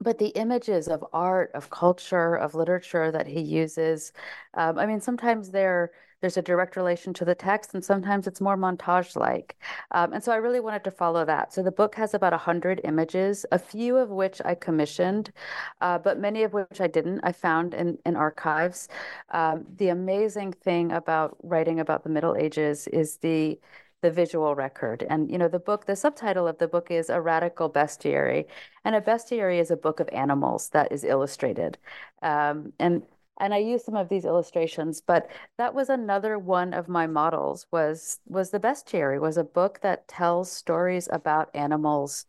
but 0.00 0.18
the 0.18 0.28
images 0.28 0.88
of 0.88 1.04
art, 1.12 1.50
of 1.54 1.70
culture, 1.70 2.34
of 2.36 2.54
literature 2.54 3.10
that 3.12 3.26
he 3.26 3.40
uses, 3.40 4.12
um, 4.54 4.78
I 4.78 4.86
mean, 4.86 5.00
sometimes 5.00 5.50
they're 5.50 5.90
there's 6.20 6.36
a 6.36 6.42
direct 6.42 6.76
relation 6.76 7.14
to 7.14 7.24
the 7.24 7.34
text, 7.34 7.72
and 7.74 7.84
sometimes 7.84 8.26
it's 8.26 8.40
more 8.40 8.56
montage 8.56 9.16
like. 9.16 9.56
Um, 9.92 10.12
and 10.12 10.22
so 10.22 10.32
I 10.32 10.36
really 10.36 10.60
wanted 10.60 10.84
to 10.84 10.90
follow 10.90 11.24
that. 11.24 11.52
So 11.52 11.62
the 11.62 11.72
book 11.72 11.94
has 11.94 12.14
about 12.14 12.32
100 12.32 12.80
images, 12.84 13.46
a 13.52 13.58
few 13.58 13.96
of 13.96 14.10
which 14.10 14.40
I 14.44 14.54
commissioned, 14.54 15.32
uh, 15.80 15.98
but 15.98 16.18
many 16.18 16.42
of 16.42 16.52
which 16.52 16.80
I 16.80 16.86
didn't. 16.86 17.20
I 17.22 17.32
found 17.32 17.74
in, 17.74 17.98
in 18.04 18.16
archives. 18.16 18.88
Um, 19.30 19.64
the 19.76 19.88
amazing 19.88 20.52
thing 20.52 20.92
about 20.92 21.36
writing 21.42 21.80
about 21.80 22.02
the 22.04 22.10
Middle 22.10 22.36
Ages 22.36 22.86
is 22.88 23.16
the 23.18 23.58
the 24.02 24.10
visual 24.10 24.54
record. 24.54 25.06
And, 25.08 25.30
you 25.30 25.38
know, 25.38 25.48
the 25.48 25.58
book, 25.58 25.86
the 25.86 25.96
subtitle 25.96 26.48
of 26.48 26.58
the 26.58 26.68
book 26.68 26.90
is 26.90 27.10
A 27.10 27.20
Radical 27.20 27.70
Bestiary. 27.70 28.46
And 28.84 28.94
a 28.94 29.00
bestiary 29.00 29.60
is 29.60 29.70
a 29.70 29.76
book 29.76 30.00
of 30.00 30.08
animals 30.12 30.70
that 30.70 30.92
is 30.92 31.04
illustrated. 31.04 31.78
Um, 32.22 32.72
and 32.78 33.02
and 33.40 33.54
I 33.54 33.58
use 33.58 33.84
some 33.84 33.96
of 33.96 34.10
these 34.10 34.26
illustrations, 34.26 35.00
but 35.00 35.30
that 35.56 35.74
was 35.74 35.88
another 35.88 36.38
one 36.38 36.74
of 36.74 36.88
my 36.88 37.06
models 37.06 37.66
was 37.72 38.20
was 38.26 38.50
the 38.50 38.60
bestiary 38.60 39.18
was 39.18 39.38
a 39.38 39.44
book 39.44 39.80
that 39.80 40.06
tells 40.08 40.52
stories 40.52 41.08
about 41.10 41.50
animals 41.54 42.26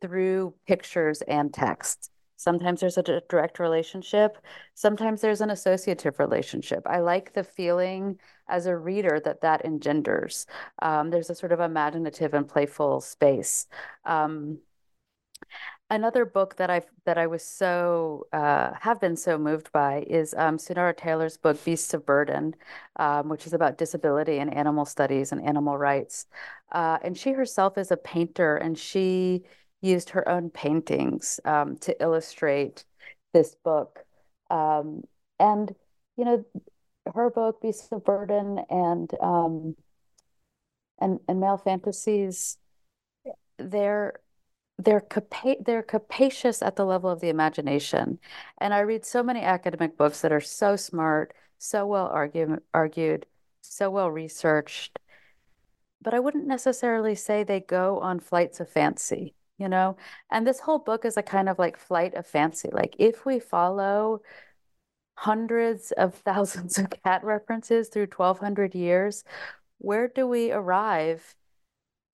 through 0.00 0.54
pictures 0.66 1.22
and 1.22 1.52
text. 1.52 2.10
Sometimes 2.38 2.80
there's 2.80 2.96
a 2.96 3.02
direct 3.28 3.58
relationship. 3.58 4.38
Sometimes 4.74 5.20
there's 5.20 5.40
an 5.40 5.50
associative 5.50 6.18
relationship. 6.20 6.86
I 6.86 7.00
like 7.00 7.34
the 7.34 7.42
feeling 7.44 8.18
as 8.48 8.66
a 8.66 8.76
reader 8.76 9.20
that 9.24 9.40
that 9.42 9.64
engenders. 9.64 10.46
Um, 10.80 11.10
there's 11.10 11.30
a 11.30 11.34
sort 11.34 11.52
of 11.52 11.60
imaginative 11.60 12.34
and 12.34 12.48
playful 12.48 13.00
space. 13.00 13.66
Um, 14.04 14.60
another 15.90 16.24
book 16.24 16.56
that 16.56 16.70
I've 16.70 16.86
that 17.04 17.18
I 17.18 17.26
was 17.26 17.44
so 17.44 18.26
uh, 18.32 18.72
have 18.80 19.00
been 19.00 19.16
so 19.16 19.38
moved 19.38 19.72
by 19.72 20.04
is 20.08 20.34
um, 20.34 20.58
Sunaura 20.58 20.96
Taylor's 20.96 21.36
book 21.36 21.62
Beasts 21.64 21.94
of 21.94 22.06
Burden, 22.06 22.54
um, 22.96 23.28
which 23.28 23.46
is 23.46 23.52
about 23.52 23.78
disability 23.78 24.38
and 24.38 24.52
animal 24.54 24.84
studies 24.84 25.32
and 25.32 25.44
animal 25.44 25.76
rights. 25.78 26.26
Uh, 26.72 26.98
and 27.02 27.16
she 27.16 27.32
herself 27.32 27.78
is 27.78 27.90
a 27.90 27.96
painter, 27.96 28.56
and 28.56 28.78
she 28.78 29.44
used 29.80 30.10
her 30.10 30.28
own 30.28 30.50
paintings 30.50 31.40
um, 31.44 31.76
to 31.78 32.00
illustrate 32.02 32.84
this 33.32 33.54
book. 33.64 34.04
Um, 34.50 35.04
and 35.38 35.74
you 36.16 36.24
know, 36.24 36.44
her 37.14 37.30
book 37.30 37.62
Beasts 37.62 37.88
of 37.92 38.04
Burden 38.04 38.58
and 38.70 39.10
um, 39.20 39.76
and 41.00 41.20
and 41.28 41.40
male 41.40 41.58
fantasies, 41.58 42.58
they're 43.58 44.20
they're 44.78 45.00
capa- 45.00 45.56
they're 45.64 45.82
capacious 45.82 46.62
at 46.62 46.76
the 46.76 46.84
level 46.86 47.10
of 47.10 47.20
the 47.20 47.28
imagination. 47.28 48.18
And 48.58 48.74
I 48.74 48.80
read 48.80 49.04
so 49.04 49.22
many 49.22 49.40
academic 49.42 49.96
books 49.96 50.20
that 50.22 50.32
are 50.32 50.40
so 50.40 50.76
smart, 50.76 51.34
so 51.58 51.86
well 51.86 52.06
argue- 52.06 52.60
argued, 52.74 53.26
so 53.62 53.90
well 53.90 54.10
researched, 54.10 54.98
but 56.00 56.14
I 56.14 56.20
wouldn't 56.20 56.46
necessarily 56.46 57.14
say 57.14 57.42
they 57.44 57.60
go 57.60 57.98
on 58.00 58.20
flights 58.20 58.60
of 58.60 58.68
fancy, 58.68 59.34
you 59.58 59.68
know? 59.68 59.96
And 60.30 60.46
this 60.46 60.60
whole 60.60 60.78
book 60.78 61.04
is 61.04 61.16
a 61.16 61.22
kind 61.22 61.48
of 61.48 61.58
like 61.58 61.76
flight 61.76 62.14
of 62.14 62.26
fancy. 62.26 62.68
Like 62.72 62.96
if 62.98 63.26
we 63.26 63.38
follow 63.38 64.22
hundreds 65.16 65.92
of 65.92 66.14
thousands 66.24 66.78
of 66.78 66.90
cat 67.04 67.24
references 67.24 67.88
through 67.88 68.08
1200 68.14 68.74
years, 68.74 69.24
where 69.78 70.08
do 70.08 70.26
we 70.26 70.52
arrive 70.52 71.34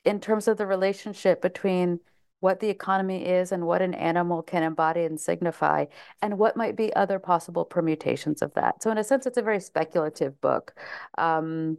in 0.05 0.21
terms 0.21 0.49
of 0.49 0.59
the 0.59 0.67
relationship 0.67 1.41
between 1.41 2.01
what 2.45 2.61
the 2.61 2.69
economy 2.69 3.25
is 3.25 3.53
and 3.53 3.67
what 3.67 3.81
an 3.81 3.95
animal 3.95 4.43
can 4.43 4.63
embody 4.63 5.05
and 5.05 5.19
signify, 5.19 5.87
and 6.21 6.39
what 6.39 6.59
might 6.59 6.77
be 6.77 6.95
other 6.95 7.19
possible 7.19 7.65
permutations 7.65 8.43
of 8.43 8.53
that. 8.53 8.83
So, 8.83 8.91
in 8.91 8.99
a 8.99 9.05
sense, 9.05 9.25
it's 9.25 9.39
a 9.39 9.43
very 9.43 9.61
speculative 9.61 10.39
book, 10.43 10.75
um, 11.17 11.79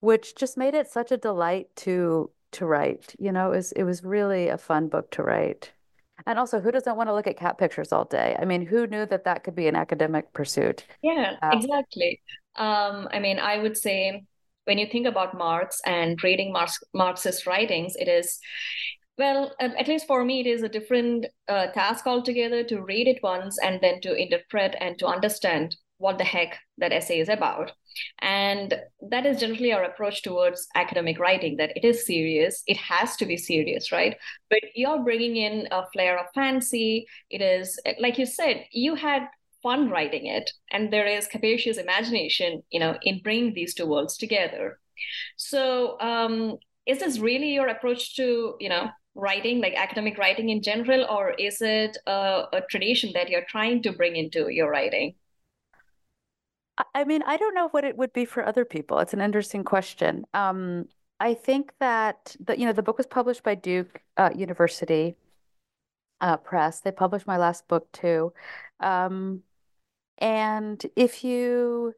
which 0.00 0.36
just 0.36 0.58
made 0.58 0.74
it 0.74 0.86
such 0.86 1.12
a 1.12 1.16
delight 1.16 1.74
to 1.76 2.30
to 2.52 2.66
write. 2.66 3.14
You 3.18 3.32
know, 3.32 3.52
it 3.52 3.56
was 3.56 3.72
it 3.72 3.84
was 3.84 4.04
really 4.04 4.48
a 4.48 4.58
fun 4.58 4.88
book 4.88 5.10
to 5.12 5.22
write. 5.22 5.72
And 6.26 6.38
also, 6.38 6.60
who 6.60 6.70
doesn't 6.70 6.96
want 6.96 7.08
to 7.08 7.14
look 7.14 7.26
at 7.26 7.36
cat 7.36 7.58
pictures 7.58 7.92
all 7.92 8.04
day? 8.04 8.36
I 8.38 8.44
mean, 8.44 8.64
who 8.64 8.86
knew 8.86 9.06
that 9.06 9.24
that 9.24 9.44
could 9.44 9.56
be 9.56 9.66
an 9.66 9.76
academic 9.76 10.32
pursuit? 10.32 10.84
Yeah, 11.02 11.36
uh, 11.42 11.50
exactly. 11.52 12.20
Um, 12.56 13.08
I 13.10 13.18
mean, 13.18 13.38
I 13.38 13.58
would 13.58 13.76
say 13.76 14.24
when 14.64 14.78
you 14.78 14.86
think 14.86 15.06
about 15.06 15.36
Marx 15.36 15.80
and 15.84 16.22
reading 16.22 16.52
Marx, 16.52 16.78
Marxist 16.94 17.46
writings, 17.46 17.96
it 17.96 18.08
is 18.08 18.38
well, 19.18 19.52
at 19.60 19.88
least 19.88 20.06
for 20.06 20.24
me, 20.24 20.40
it 20.40 20.46
is 20.46 20.62
a 20.62 20.68
different 20.68 21.26
uh, 21.46 21.66
task 21.68 22.06
altogether 22.06 22.64
to 22.64 22.80
read 22.80 23.06
it 23.06 23.22
once 23.22 23.58
and 23.62 23.80
then 23.80 24.00
to 24.00 24.14
interpret 24.14 24.74
and 24.80 24.98
to 24.98 25.06
understand 25.06 25.76
what 26.02 26.18
the 26.18 26.24
heck 26.24 26.58
that 26.78 26.92
essay 26.92 27.20
is 27.20 27.28
about. 27.28 27.72
And 28.20 28.74
that 29.10 29.24
is 29.24 29.38
generally 29.38 29.72
our 29.72 29.84
approach 29.84 30.22
towards 30.22 30.66
academic 30.74 31.18
writing 31.18 31.56
that 31.58 31.76
it 31.76 31.84
is 31.84 32.04
serious, 32.04 32.62
it 32.66 32.76
has 32.76 33.16
to 33.16 33.26
be 33.26 33.36
serious, 33.36 33.92
right? 33.92 34.16
But 34.50 34.60
you're 34.74 35.04
bringing 35.04 35.36
in 35.36 35.68
a 35.70 35.84
flair 35.92 36.18
of 36.18 36.26
fancy. 36.34 37.06
It 37.30 37.40
is, 37.40 37.78
like 38.00 38.18
you 38.18 38.26
said, 38.26 38.64
you 38.72 38.96
had 38.96 39.28
fun 39.62 39.88
writing 39.90 40.26
it, 40.26 40.50
and 40.72 40.92
there 40.92 41.06
is 41.06 41.28
capacious 41.28 41.76
imagination, 41.76 42.62
you 42.70 42.80
know, 42.80 42.98
in 43.02 43.20
bringing 43.22 43.54
these 43.54 43.74
two 43.74 43.86
worlds 43.86 44.16
together. 44.16 44.80
So, 45.36 46.00
um, 46.00 46.56
is 46.84 46.98
this 46.98 47.20
really 47.20 47.54
your 47.54 47.68
approach 47.68 48.16
to, 48.16 48.56
you 48.58 48.68
know, 48.68 48.90
writing, 49.14 49.60
like 49.60 49.74
academic 49.76 50.18
writing 50.18 50.48
in 50.48 50.62
general, 50.62 51.06
or 51.08 51.30
is 51.30 51.60
it 51.60 51.96
a, 52.06 52.44
a 52.52 52.60
tradition 52.68 53.12
that 53.14 53.28
you're 53.28 53.46
trying 53.48 53.82
to 53.82 53.92
bring 53.92 54.16
into 54.16 54.48
your 54.48 54.68
writing? 54.68 55.14
I 56.94 57.04
mean, 57.04 57.22
I 57.26 57.36
don't 57.36 57.54
know 57.54 57.68
what 57.68 57.84
it 57.84 57.96
would 57.96 58.12
be 58.12 58.24
for 58.24 58.44
other 58.44 58.64
people. 58.64 58.98
It's 58.98 59.12
an 59.14 59.20
interesting 59.20 59.64
question. 59.64 60.24
Um, 60.34 60.88
I 61.20 61.34
think 61.34 61.72
that 61.80 62.36
the 62.40 62.58
you 62.58 62.66
know 62.66 62.72
the 62.72 62.82
book 62.82 62.98
was 62.98 63.06
published 63.06 63.42
by 63.42 63.54
Duke 63.54 64.02
uh, 64.16 64.30
University 64.34 65.16
uh, 66.20 66.36
Press. 66.38 66.80
They 66.80 66.92
published 66.92 67.26
my 67.26 67.36
last 67.36 67.68
book 67.68 67.90
too, 67.92 68.32
um, 68.80 69.42
and 70.18 70.84
if 70.96 71.24
you 71.24 71.94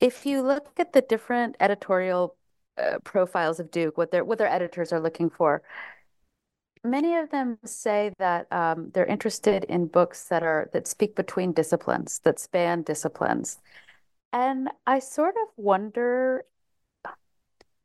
if 0.00 0.26
you 0.26 0.42
look 0.42 0.72
at 0.78 0.92
the 0.92 1.02
different 1.02 1.56
editorial 1.60 2.36
uh, 2.78 2.98
profiles 3.04 3.60
of 3.60 3.70
Duke, 3.70 3.98
what 3.98 4.10
their 4.10 4.24
what 4.24 4.38
their 4.38 4.48
editors 4.48 4.92
are 4.92 5.00
looking 5.00 5.30
for, 5.30 5.62
many 6.84 7.16
of 7.16 7.30
them 7.30 7.58
say 7.64 8.12
that 8.18 8.50
um, 8.52 8.90
they're 8.94 9.06
interested 9.06 9.64
in 9.64 9.86
books 9.86 10.24
that 10.28 10.42
are 10.42 10.70
that 10.72 10.86
speak 10.86 11.14
between 11.16 11.52
disciplines, 11.52 12.20
that 12.20 12.38
span 12.38 12.82
disciplines. 12.82 13.58
And 14.32 14.68
I 14.86 14.98
sort 14.98 15.34
of 15.42 15.48
wonder 15.56 16.44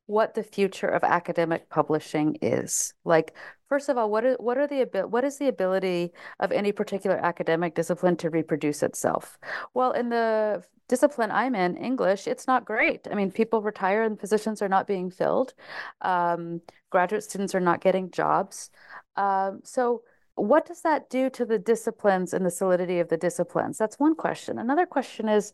what 0.05 0.33
the 0.33 0.43
future 0.43 0.87
of 0.87 1.03
academic 1.03 1.69
publishing 1.69 2.37
is. 2.41 2.93
Like, 3.05 3.33
first 3.69 3.87
of 3.89 3.97
all, 3.97 4.09
what 4.09 4.25
are 4.25 4.35
what 4.35 4.57
are 4.57 4.67
the 4.67 4.83
what 5.07 5.23
is 5.23 5.37
the 5.37 5.47
ability 5.47 6.11
of 6.39 6.51
any 6.51 6.71
particular 6.71 7.17
academic 7.17 7.75
discipline 7.75 8.17
to 8.17 8.29
reproduce 8.29 8.83
itself? 8.83 9.37
Well, 9.73 9.91
in 9.91 10.09
the 10.09 10.63
discipline 10.89 11.31
I'm 11.31 11.55
in, 11.55 11.77
English, 11.77 12.27
it's 12.27 12.47
not 12.47 12.65
great. 12.65 13.07
I 13.09 13.15
mean, 13.15 13.31
people 13.31 13.61
retire 13.61 14.03
and 14.03 14.19
positions 14.19 14.61
are 14.61 14.69
not 14.69 14.87
being 14.87 15.09
filled. 15.09 15.53
Um, 16.01 16.61
graduate 16.89 17.23
students 17.23 17.55
are 17.55 17.61
not 17.61 17.81
getting 17.81 18.11
jobs. 18.11 18.69
Um, 19.15 19.61
so 19.63 20.03
what 20.35 20.65
does 20.65 20.81
that 20.81 21.09
do 21.09 21.29
to 21.29 21.45
the 21.45 21.59
disciplines 21.59 22.33
and 22.33 22.45
the 22.45 22.51
solidity 22.51 22.99
of 22.99 23.09
the 23.09 23.17
disciplines? 23.17 23.77
That's 23.77 23.99
one 23.99 24.15
question. 24.15 24.57
Another 24.57 24.85
question 24.85 25.29
is 25.29 25.53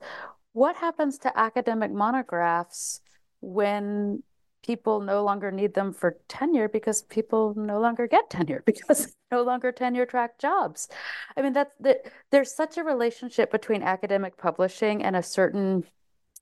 what 0.53 0.75
happens 0.75 1.17
to 1.19 1.39
academic 1.39 1.91
monographs 1.91 3.01
when 3.41 4.23
people 4.65 4.99
no 4.99 5.23
longer 5.23 5.51
need 5.51 5.73
them 5.73 5.93
for 5.93 6.17
tenure 6.27 6.67
because 6.67 7.01
people 7.03 7.53
no 7.55 7.79
longer 7.79 8.07
get 8.07 8.29
tenure 8.29 8.61
because 8.65 9.15
no 9.31 9.41
longer 9.41 9.71
tenure 9.71 10.05
track 10.05 10.37
jobs. 10.37 10.89
I 11.37 11.41
mean, 11.41 11.53
that's 11.53 11.73
that 11.79 12.11
there's 12.31 12.53
such 12.53 12.77
a 12.77 12.83
relationship 12.83 13.51
between 13.51 13.83
academic 13.83 14.37
publishing 14.37 15.03
and 15.03 15.15
a 15.15 15.23
certain 15.23 15.85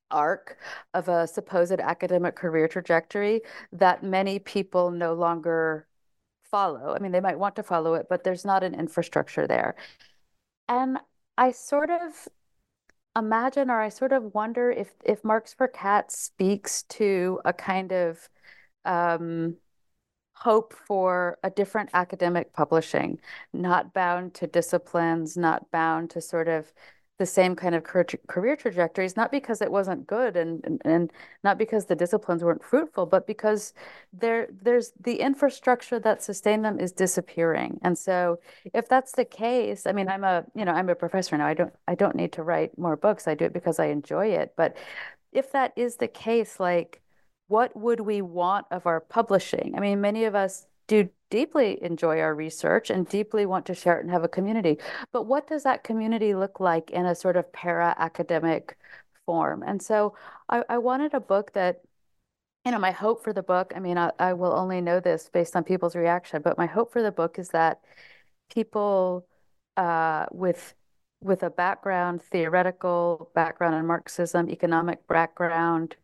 arc 0.10 0.58
of 0.94 1.10
a 1.10 1.28
supposed 1.28 1.80
academic 1.80 2.36
career 2.36 2.68
trajectory 2.68 3.42
that 3.74 4.04
many 4.04 4.40
people 4.40 4.90
no 4.90 5.14
longer 5.14 5.86
follow. 6.50 6.96
I 6.96 7.00
mean, 7.00 7.12
they 7.12 7.20
might 7.20 7.38
want 7.40 7.58
to 7.58 7.64
follow 7.64 7.94
it, 7.96 8.08
but 8.10 8.24
there's 8.24 8.46
not 8.46 8.64
an 8.64 8.74
infrastructure 8.74 9.48
there. 9.48 9.76
And 10.70 10.98
I 11.38 11.52
sort 11.52 11.90
of 11.90 12.28
imagine 13.18 13.70
or 13.70 13.82
I 13.82 13.90
sort 13.90 14.14
of 14.14 14.34
wonder 14.34 14.72
if 14.72 14.94
if 15.06 15.24
Marx 15.24 15.54
for 15.54 15.68
Cats 15.68 16.18
speaks 16.18 16.84
to 16.84 17.40
a 17.46 17.54
kind 17.54 17.92
of 17.92 18.30
um, 18.86 19.58
hope 20.34 20.74
for 20.74 21.38
a 21.44 21.50
different 21.50 21.90
academic 21.94 22.54
publishing, 22.54 23.20
not 23.54 23.94
bound 23.94 24.34
to 24.36 24.48
disciplines, 24.48 25.36
not 25.38 25.72
bound 25.72 26.12
to 26.12 26.22
sort 26.22 26.48
of 26.48 26.72
the 27.18 27.26
same 27.26 27.56
kind 27.56 27.74
of 27.74 27.84
career 27.84 28.56
trajectories, 28.56 29.18
not 29.18 29.32
because 29.32 29.62
it 29.62 29.72
wasn't 29.72 30.06
good 30.06 30.38
and, 30.38 30.64
and, 30.64 30.82
and 30.86 31.12
not 31.44 31.58
because 31.58 31.86
the 31.86 31.96
disciplines 31.96 32.44
weren't 32.44 32.64
fruitful, 32.64 33.08
but 33.08 33.26
because 33.26 33.74
there 34.14 34.48
there's 34.62 34.92
the 35.00 35.20
infrastructure 35.20 36.00
that 36.00 36.22
sustained 36.22 36.64
them 36.64 36.80
is 36.80 36.92
disappearing. 36.92 37.80
And 37.82 37.98
so 37.98 38.40
if 38.74 38.88
that's 38.88 39.14
the 39.14 39.26
case, 39.26 39.88
I 39.88 39.94
mean, 39.94 40.08
I'm 40.10 40.24
a, 40.24 40.46
you 40.56 40.64
know, 40.66 40.74
I'm 40.74 40.90
a 40.90 40.96
professor 40.96 41.38
now. 41.38 41.48
I 41.48 41.56
don't 41.56 41.74
I 41.88 41.96
don't 41.96 42.16
need 42.16 42.34
to 42.34 42.44
write 42.44 42.78
more 42.78 42.96
books. 42.96 43.28
I 43.28 43.34
do 43.34 43.46
it 43.46 43.54
because 43.54 43.80
I 43.80 43.88
enjoy 43.88 44.28
it. 44.28 44.54
But 44.56 44.78
if 45.32 45.52
that 45.54 45.74
is 45.76 45.98
the 45.98 46.08
case, 46.08 46.60
like 46.60 47.02
what 47.48 47.76
would 47.76 48.02
we 48.02 48.22
want 48.22 48.68
of 48.72 48.86
our 48.86 49.00
publishing? 49.00 49.74
I 49.76 49.80
mean, 49.80 50.02
many 50.02 50.26
of 50.26 50.36
us 50.36 50.68
do 50.88 51.10
deeply 51.30 51.82
enjoy 51.84 52.20
our 52.20 52.34
research 52.34 52.90
and 52.90 53.08
deeply 53.08 53.46
want 53.46 53.66
to 53.66 53.76
share 53.76 53.98
it 53.98 54.04
and 54.04 54.12
have 54.12 54.24
a 54.24 54.30
community. 54.30 54.78
But 55.12 55.24
what 55.24 55.48
does 55.48 55.64
that 55.64 55.84
community 55.84 56.34
look 56.36 56.60
like 56.60 56.92
in 56.92 57.06
a 57.06 57.16
sort 57.16 57.38
of 57.38 57.52
para 57.52 57.96
academic 57.98 58.78
form? 59.26 59.64
And 59.64 59.82
so 59.82 60.16
I, 60.50 60.64
I, 60.70 60.78
wanted 60.78 61.14
a 61.14 61.20
book 61.20 61.54
that, 61.54 61.82
you 62.66 62.72
know, 62.72 62.80
my 62.80 62.92
hope 62.92 63.24
for 63.24 63.34
the 63.34 63.44
book, 63.44 63.74
I 63.76 63.80
mean, 63.80 63.98
I, 63.98 64.12
I 64.20 64.34
will 64.34 64.54
only 64.54 64.82
know 64.82 65.00
this 65.00 65.30
based 65.30 65.56
on 65.56 65.64
people's 65.64 65.96
reaction, 65.96 66.42
but 66.42 66.58
my 66.58 66.66
hope 66.66 66.94
for 66.94 67.02
the 67.02 67.12
book 67.12 67.38
is 67.40 67.50
that 67.50 67.82
people 68.50 69.28
uh, 69.76 70.26
with 70.32 70.74
with 71.20 71.42
a 71.42 71.50
background, 71.50 72.22
theoretical 72.22 73.32
background 73.34 73.76
in 73.76 73.88
Marxism, 73.88 74.50
economic 74.50 75.08
background, 75.08 75.96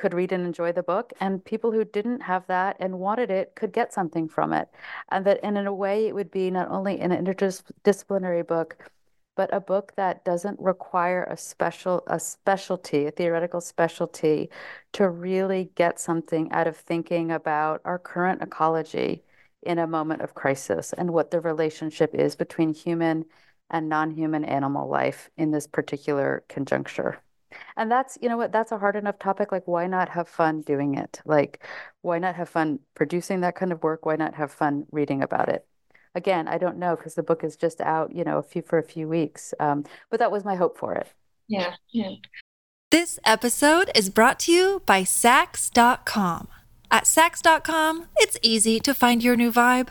could 0.00 0.14
read 0.14 0.32
and 0.32 0.44
enjoy 0.46 0.72
the 0.72 0.82
book, 0.82 1.12
and 1.20 1.44
people 1.44 1.70
who 1.72 1.84
didn't 1.84 2.20
have 2.22 2.46
that 2.46 2.76
and 2.80 2.98
wanted 2.98 3.30
it 3.30 3.54
could 3.54 3.72
get 3.72 3.92
something 3.92 4.28
from 4.28 4.52
it. 4.52 4.68
And 5.10 5.24
that, 5.26 5.40
and 5.42 5.58
in 5.58 5.66
a 5.66 5.74
way, 5.74 6.06
it 6.08 6.14
would 6.14 6.30
be 6.30 6.50
not 6.50 6.70
only 6.70 6.98
an 7.00 7.10
interdisciplinary 7.10 8.46
book, 8.46 8.90
but 9.36 9.52
a 9.54 9.60
book 9.60 9.92
that 9.96 10.24
doesn't 10.24 10.58
require 10.60 11.24
a 11.24 11.36
special 11.36 12.02
a 12.06 12.18
specialty, 12.18 13.06
a 13.06 13.10
theoretical 13.10 13.60
specialty, 13.60 14.50
to 14.92 15.08
really 15.08 15.70
get 15.74 16.00
something 16.00 16.50
out 16.52 16.66
of 16.66 16.76
thinking 16.76 17.30
about 17.30 17.80
our 17.84 17.98
current 17.98 18.42
ecology 18.42 19.22
in 19.62 19.78
a 19.78 19.86
moment 19.86 20.22
of 20.22 20.34
crisis 20.34 20.92
and 20.94 21.12
what 21.12 21.30
the 21.30 21.40
relationship 21.40 22.14
is 22.14 22.36
between 22.36 22.74
human 22.74 23.24
and 23.70 23.88
non-human 23.88 24.44
animal 24.44 24.88
life 24.88 25.30
in 25.36 25.50
this 25.50 25.66
particular 25.66 26.42
conjuncture. 26.48 27.22
And 27.76 27.90
that's, 27.90 28.18
you 28.20 28.28
know 28.28 28.36
what, 28.36 28.52
that's 28.52 28.72
a 28.72 28.78
hard 28.78 28.96
enough 28.96 29.18
topic. 29.18 29.52
Like, 29.52 29.66
why 29.66 29.86
not 29.86 30.08
have 30.08 30.28
fun 30.28 30.62
doing 30.62 30.94
it? 30.94 31.20
Like, 31.24 31.64
why 32.02 32.18
not 32.18 32.34
have 32.36 32.48
fun 32.48 32.80
producing 32.94 33.40
that 33.40 33.56
kind 33.56 33.72
of 33.72 33.82
work? 33.82 34.06
Why 34.06 34.16
not 34.16 34.34
have 34.34 34.52
fun 34.52 34.86
reading 34.90 35.22
about 35.22 35.48
it? 35.48 35.66
Again, 36.14 36.48
I 36.48 36.58
don't 36.58 36.78
know 36.78 36.96
because 36.96 37.14
the 37.14 37.22
book 37.22 37.44
is 37.44 37.56
just 37.56 37.80
out, 37.80 38.14
you 38.14 38.24
know, 38.24 38.38
a 38.38 38.42
few 38.42 38.62
for 38.62 38.78
a 38.78 38.82
few 38.82 39.08
weeks. 39.08 39.54
Um, 39.60 39.84
but 40.10 40.18
that 40.18 40.32
was 40.32 40.44
my 40.44 40.56
hope 40.56 40.76
for 40.76 40.94
it. 40.94 41.08
Yeah. 41.46 41.74
Yeah. 41.90 42.14
This 42.90 43.20
episode 43.24 43.90
is 43.94 44.10
brought 44.10 44.40
to 44.40 44.52
you 44.52 44.82
by 44.84 45.02
Saks.com. 45.02 46.48
At 46.90 47.04
Saks.com, 47.04 48.06
it's 48.16 48.36
easy 48.42 48.80
to 48.80 48.94
find 48.94 49.22
your 49.22 49.36
new 49.36 49.52
vibe. 49.52 49.90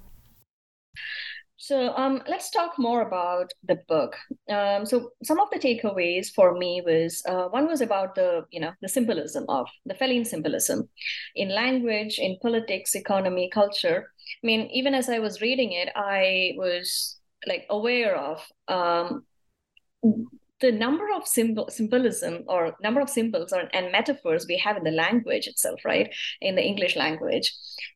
So 1.71 1.95
um, 1.95 2.21
let's 2.27 2.51
talk 2.51 2.77
more 2.77 3.01
about 3.01 3.53
the 3.63 3.77
book. 3.87 4.17
Um, 4.49 4.85
so 4.85 5.11
some 5.23 5.39
of 5.39 5.47
the 5.51 5.57
takeaways 5.57 6.27
for 6.29 6.57
me 6.57 6.81
was 6.85 7.23
uh, 7.25 7.45
one 7.45 7.65
was 7.65 7.79
about 7.79 8.13
the 8.13 8.43
you 8.51 8.59
know 8.59 8.73
the 8.81 8.89
symbolism 8.89 9.45
of 9.47 9.69
the 9.85 9.95
feline 9.95 10.25
symbolism 10.25 10.89
in 11.33 11.47
language, 11.47 12.19
in 12.19 12.37
politics, 12.41 12.93
economy, 12.93 13.49
culture. 13.53 14.11
I 14.43 14.45
mean, 14.45 14.69
even 14.73 14.93
as 14.93 15.07
I 15.07 15.19
was 15.19 15.39
reading 15.39 15.71
it, 15.71 15.87
I 15.95 16.55
was 16.57 17.21
like 17.47 17.67
aware 17.69 18.17
of 18.17 18.45
um, 18.67 19.23
the 20.61 20.71
number 20.71 21.07
of 21.15 21.27
symbol 21.27 21.67
symbolism 21.69 22.43
or 22.47 22.75
number 22.81 23.01
of 23.01 23.09
symbols 23.09 23.51
or, 23.51 23.63
and 23.73 23.91
metaphors 23.91 24.45
we 24.47 24.57
have 24.57 24.77
in 24.77 24.83
the 24.83 24.91
language 24.91 25.47
itself 25.47 25.79
right? 25.83 26.13
In 26.39 26.55
the 26.55 26.63
english 26.63 26.95
language. 26.95 27.53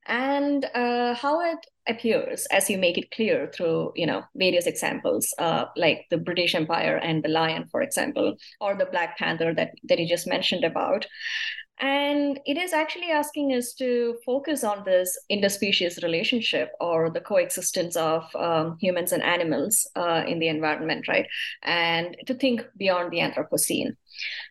And 0.08 0.66
uh, 0.74 1.14
how 1.14 1.42
it 1.42 1.60
appears 1.88 2.48
as 2.48 2.70
you 2.70 2.78
make 2.78 2.98
it 2.98 3.12
clear 3.12 3.52
through 3.54 3.92
you 3.96 4.06
know 4.06 4.24
various 4.36 4.66
examples 4.66 5.34
uh, 5.38 5.66
like 5.76 6.06
the 6.10 6.18
british 6.18 6.56
empire 6.56 6.98
and 6.98 7.24
the 7.24 7.30
lion 7.30 7.68
for 7.72 7.82
example 7.82 8.36
or 8.60 8.76
the 8.76 8.88
black 8.88 9.18
panther 9.18 9.54
that 9.54 9.72
that 9.84 10.00
you 10.00 10.08
just 10.08 10.28
mentioned 10.28 10.64
about 10.64 11.06
and 11.80 12.40
it 12.46 12.58
is 12.58 12.72
actually 12.72 13.12
asking 13.12 13.54
us 13.54 13.74
to 13.74 14.16
focus 14.26 14.64
on 14.64 14.84
this 14.86 15.18
interspecies 15.30 16.02
relationship 16.02 16.72
or 16.80 17.10
the 17.10 17.20
coexistence 17.20 17.98
of 17.98 18.24
um, 18.36 18.78
humans 18.80 19.12
and 19.12 19.22
animals 19.22 19.86
uh, 19.98 20.24
in 20.26 20.40
the 20.40 20.48
environment, 20.48 21.08
right? 21.10 21.28
And 21.64 22.16
to 22.28 22.34
think 22.34 22.66
beyond 22.78 23.12
the 23.12 23.20
Anthropocene. 23.20 23.98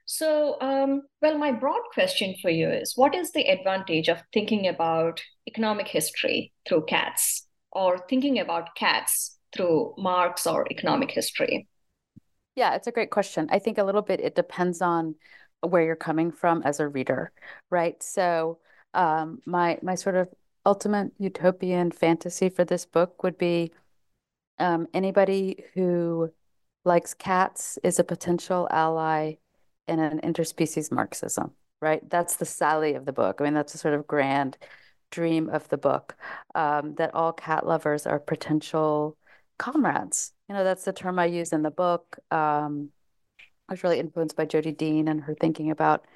So, 0.05 0.61
um, 0.61 1.03
well, 1.23 1.39
my 1.39 1.51
broad 1.51 1.81
question 1.95 2.35
for 2.43 2.51
you 2.51 2.69
is 2.69 2.93
what 2.95 3.15
is 3.15 3.33
the 3.33 3.49
advantage 3.49 4.09
of 4.09 4.23
thinking 4.35 4.69
about 4.69 5.23
economic 5.49 5.89
history 5.89 6.53
through 6.69 6.85
cats 6.85 7.47
or 7.73 8.05
thinking 8.07 8.39
about 8.39 8.75
cats 8.77 9.39
through 9.55 9.95
Marx 9.97 10.47
or 10.47 10.67
economic 10.71 11.11
history? 11.11 11.69
Yeah, 12.55 12.75
it's 12.75 12.87
a 12.87 12.93
great 12.93 13.11
question. 13.11 13.49
I 13.51 13.59
think 13.59 13.79
a 13.79 13.85
little 13.85 14.03
bit 14.03 14.21
it 14.21 14.35
depends 14.35 14.83
on 14.83 15.15
where 15.71 15.83
you're 15.83 15.97
coming 15.97 16.31
from 16.31 16.63
as 16.63 16.81
a 16.81 16.89
reader, 16.89 17.33
right? 17.71 18.03
So 18.03 18.59
um, 18.95 19.41
my 19.47 19.79
my 19.83 19.95
sort 19.95 20.17
of 20.17 20.29
ultimate 20.67 21.13
utopian 21.19 21.91
fantasy 21.91 22.49
for 22.49 22.65
this 22.65 22.87
book 22.87 23.23
would 23.23 23.39
be 23.39 23.73
um, 24.59 24.87
anybody 24.95 25.65
who 25.75 26.31
likes 26.85 27.15
cats 27.15 27.79
is 27.83 27.99
a 27.99 28.05
potential 28.05 28.69
ally 28.71 29.35
in 29.89 29.99
an 29.99 30.21
interspecies 30.21 30.91
Marxism, 30.91 31.53
right? 31.81 32.09
That's 32.09 32.37
the 32.37 32.45
Sally 32.45 32.95
of 32.95 33.05
the 33.05 33.13
book. 33.13 33.41
I 33.41 33.45
mean, 33.45 33.55
that's 33.55 33.75
a 33.75 33.79
sort 33.79 33.95
of 33.95 34.07
grand 34.07 34.57
dream 35.11 35.49
of 35.49 35.69
the 35.69 35.79
book 35.79 36.17
um, 36.55 36.95
that 36.97 37.15
all 37.15 37.33
cat 37.33 37.67
lovers 37.67 38.07
are 38.07 38.19
potential 38.19 39.17
comrades. 39.59 40.33
You 40.49 40.55
know, 40.55 40.65
that's 40.65 40.85
the 40.85 40.93
term 40.93 41.19
I 41.19 41.27
use 41.27 41.53
in 41.53 41.63
the 41.63 41.71
book. 41.71 42.19
Um, 42.31 42.91
I 43.69 43.73
was 43.73 43.83
really 43.83 43.99
influenced 43.99 44.37
by 44.37 44.45
Jodi 44.47 44.73
Dean 44.73 45.09
and 45.09 45.23
her 45.23 45.35
thinking 45.35 45.71
about 45.71 46.07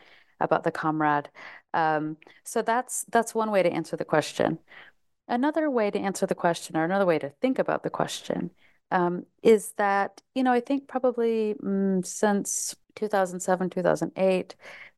about 0.41 0.65
the 0.65 0.71
comrade. 0.71 1.31
Um, 1.75 2.17
so 2.45 2.63
that's 2.63 3.05
that's 3.11 3.35
one 3.35 3.51
way 3.51 3.63
to 3.63 3.71
answer 3.73 3.97
the 3.97 4.05
question. 4.05 4.59
Another 5.29 5.71
way 5.71 5.91
to 5.91 5.99
answer 5.99 6.27
the 6.27 6.35
question, 6.35 6.77
or 6.77 6.85
another 6.85 7.07
way 7.07 7.19
to 7.19 7.31
think 7.41 7.59
about 7.59 7.83
the 7.83 7.91
question, 7.91 8.51
um, 8.91 9.27
is 9.43 9.73
that 9.77 10.23
you 10.35 10.43
know 10.43 10.53
I 10.53 10.61
think 10.61 10.89
probably 10.89 11.55
mm, 11.63 12.05
since 12.07 12.75
2007 12.97 13.71
2008 13.71 14.57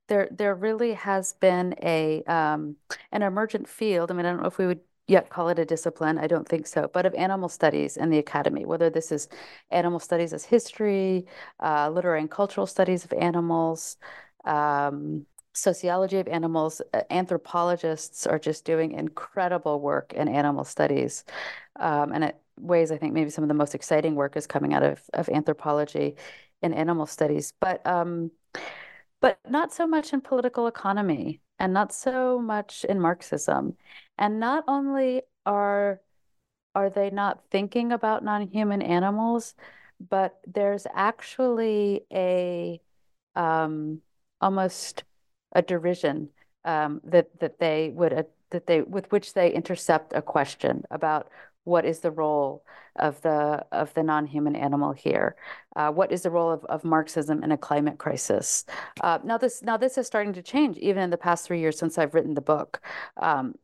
there 0.09 0.29
there 0.31 0.55
really 0.55 0.95
has 0.95 1.35
been 1.35 1.75
a 1.83 2.23
um, 2.25 2.77
an 3.13 3.23
emergent 3.23 3.69
field. 3.69 4.11
I 4.11 4.15
mean 4.15 4.27
I 4.27 4.31
don't 4.31 4.43
know 4.43 4.49
if 4.49 4.59
we 4.59 4.67
would 4.67 4.81
yet 5.11 5.29
call 5.29 5.49
it 5.49 5.59
a 5.59 5.65
discipline. 5.65 6.19
I 6.19 6.29
don't 6.29 6.49
think 6.49 6.67
so, 6.69 6.89
but 6.93 7.05
of 7.05 7.15
animal 7.15 7.49
studies 7.49 7.97
and 7.97 8.13
the 8.13 8.19
academy, 8.19 8.65
whether 8.65 8.89
this 8.89 9.11
is 9.11 9.29
animal 9.71 9.99
studies 9.99 10.33
as 10.33 10.45
history, 10.45 11.27
uh, 11.59 11.91
literary 11.91 12.21
and 12.21 12.31
cultural 12.31 12.67
studies 12.67 13.05
of 13.05 13.13
animals, 13.15 13.97
um, 14.45 15.27
sociology 15.53 16.19
of 16.19 16.29
animals. 16.29 16.81
Uh, 16.95 17.03
anthropologists 17.11 18.25
are 18.25 18.39
just 18.39 18.65
doing 18.65 18.93
incredible 18.93 19.81
work 19.81 20.13
in 20.13 20.29
animal 20.29 20.65
studies. 20.65 21.25
Um, 21.81 22.13
and 22.13 22.25
it 22.25 22.37
ways 22.57 22.93
I 22.93 22.99
think 22.99 23.13
maybe 23.13 23.31
some 23.31 23.43
of 23.43 23.49
the 23.49 23.55
most 23.55 23.75
exciting 23.75 24.15
work 24.15 24.37
is 24.37 24.47
coming 24.47 24.75
out 24.75 24.85
of, 24.85 25.03
of 25.13 25.29
anthropology 25.29 26.15
in 26.63 26.73
animal 26.73 27.07
studies, 27.07 27.53
but 27.59 27.85
um, 27.85 28.31
but 29.21 29.39
not 29.49 29.73
so 29.73 29.87
much 29.87 30.13
in 30.13 30.21
political 30.21 30.67
economy 30.67 31.41
and 31.61 31.75
not 31.75 31.93
so 31.93 32.41
much 32.41 32.85
in 32.85 32.99
Marxism. 32.99 33.77
And 34.19 34.41
not 34.41 34.65
only 34.67 35.23
are 35.47 36.01
are 36.75 36.91
they 36.91 37.11
not 37.11 37.43
thinking 37.51 37.93
about 37.93 38.25
non-human 38.25 38.81
animals, 38.81 39.55
but 40.09 40.39
there's 40.47 40.87
actually 40.95 42.03
a 42.13 42.81
um, 43.37 44.01
almost 44.41 45.05
a 45.53 45.63
derision 45.63 46.31
um, 46.65 47.01
that 47.05 47.29
that 47.41 47.59
they 47.59 47.91
would 47.95 48.13
uh, 48.13 48.23
that 48.51 48.67
they 48.67 48.83
with 48.83 49.11
which 49.13 49.35
they 49.35 49.53
intercept 49.53 50.13
a 50.15 50.23
question 50.23 50.85
about 50.91 51.29
what 51.65 51.85
is 51.85 52.01
the 52.01 52.11
role 52.11 52.65
of 52.97 53.21
the 53.23 53.65
of 53.73 53.93
the 53.95 54.03
non-human 54.03 54.57
animal 54.57 54.93
here? 54.93 55.37
Uh, 55.77 55.91
what 55.91 56.13
is 56.13 56.23
the 56.23 56.31
role 56.31 56.51
of, 56.51 56.65
of 56.67 56.85
Marxism 56.85 57.43
in 57.43 57.53
a 57.53 57.59
climate 57.59 57.99
crisis? 57.99 58.65
Uh, 59.01 59.19
now 59.25 59.39
this 59.39 59.63
now 59.63 59.77
this 59.77 59.99
is 59.99 60.07
starting 60.07 60.33
to 60.33 60.43
change 60.43 60.77
even 60.79 61.03
in 61.03 61.11
the 61.11 61.17
past 61.17 61.47
three 61.47 61.61
years 61.61 61.79
since 61.79 61.99
I've 61.99 62.15
written 62.15 62.35
the 62.35 62.41
book. 62.41 62.81
Um, 63.17 63.55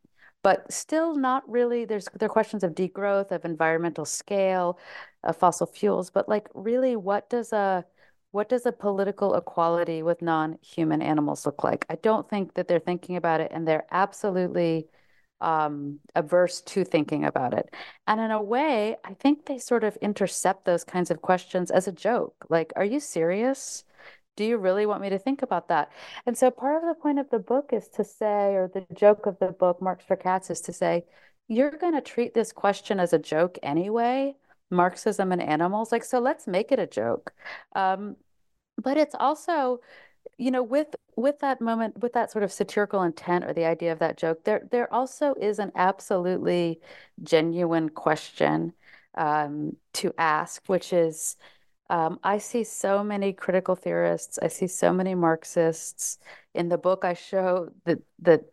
but 0.43 0.71
still 0.73 1.17
not 1.17 1.49
really 1.49 1.85
there's 1.85 2.09
there 2.15 2.27
are 2.27 2.31
questions 2.31 2.63
of 2.63 2.75
degrowth 2.75 3.33
of 3.33 3.45
environmental 3.45 4.05
scale 4.05 4.79
of 5.25 5.37
fossil 5.37 5.67
fuels 5.67 6.09
but 6.11 6.29
like 6.29 6.49
really 6.55 6.95
what 6.95 7.29
does 7.29 7.53
a 7.53 7.85
what 8.37 8.51
does 8.51 8.67
a 8.67 8.73
political 8.73 9.35
equality 9.35 10.03
with 10.03 10.21
non-human 10.21 11.01
animals 11.01 11.47
look 11.47 11.65
like? 11.65 11.87
I 11.89 11.95
don't 11.95 12.29
think 12.29 12.53
that 12.53 12.69
they're 12.69 12.79
thinking 12.79 13.17
about 13.17 13.41
it, 13.41 13.51
and 13.51 13.67
they're 13.67 13.87
absolutely 13.91 14.89
um, 15.41 16.01
averse 16.15 16.61
to 16.63 16.85
thinking 16.85 17.25
about 17.25 17.55
it. 17.55 17.75
And 18.07 18.21
in 18.21 18.31
a 18.31 18.43
way, 18.43 18.97
I 19.05 19.15
think 19.15 19.47
they 19.47 19.59
sort 19.59 19.85
of 19.85 19.97
intercept 19.97 20.65
those 20.65 20.85
kinds 20.85 21.11
of 21.11 21.23
questions 21.23 21.71
as 21.71 21.89
a 21.89 21.93
joke. 21.93 22.35
Like, 22.49 22.73
are 22.77 22.85
you 22.85 23.01
serious? 23.01 23.85
Do 24.37 24.45
you 24.45 24.59
really 24.59 24.87
want 24.87 25.01
me 25.03 25.11
to 25.11 25.19
think 25.19 25.43
about 25.43 25.69
that? 25.69 25.91
And 26.27 26.37
so 26.37 26.51
part 26.51 26.83
of 26.83 26.89
the 26.89 27.01
point 27.01 27.19
of 27.19 27.31
the 27.31 27.39
book 27.39 27.71
is 27.73 27.89
to 27.91 28.05
say, 28.05 28.55
or 28.55 28.71
the 28.73 28.87
joke 28.95 29.27
of 29.27 29.39
the 29.39 29.49
book, 29.53 29.81
Marx 29.81 30.05
for 30.05 30.17
Cats, 30.17 30.51
is 30.51 30.61
to 30.63 30.73
say, 30.73 31.05
you're 31.49 31.71
going 31.71 31.95
to 31.95 32.01
treat 32.01 32.35
this 32.35 32.53
question 32.53 33.01
as 33.01 33.13
a 33.13 33.19
joke 33.19 33.59
anyway. 33.63 34.37
Marxism 34.71 35.33
and 35.33 35.43
animals. 35.43 35.93
Like, 35.93 36.05
so 36.05 36.19
let's 36.19 36.47
make 36.47 36.73
it 36.73 36.79
a 36.79 36.87
joke. 36.87 37.33
Um, 37.75 38.17
but 38.77 38.97
it's 38.97 39.15
also 39.19 39.81
you 40.39 40.51
know 40.51 40.63
with 40.63 40.95
with 41.17 41.39
that 41.41 41.61
moment 41.61 42.01
with 42.03 42.13
that 42.13 42.31
sort 42.31 42.45
of 42.45 42.53
satirical 42.53 43.03
intent 43.03 43.45
or 43.45 43.53
the 43.53 43.65
idea 43.65 43.93
of 43.93 43.99
that 43.99 44.17
joke 44.17 44.45
there 44.45 44.67
there 44.71 44.93
also 44.93 45.35
is 45.41 45.59
an 45.59 45.73
absolutely 45.75 46.81
genuine 47.23 47.89
question 47.89 48.73
um, 49.17 49.77
to 49.93 50.13
ask 50.19 50.63
which 50.67 50.93
is 50.93 51.37
um, 51.89 52.19
i 52.23 52.39
see 52.39 52.65
so 52.65 53.03
many 53.03 53.33
critical 53.33 53.75
theorists 53.75 54.39
i 54.43 54.49
see 54.49 54.67
so 54.67 54.93
many 54.93 55.15
marxists. 55.15 56.19
In 56.55 56.69
the 56.69 56.79
book 56.79 57.05
i 57.05 57.15
show 57.15 57.69
that 57.85 57.99
that 58.21 58.45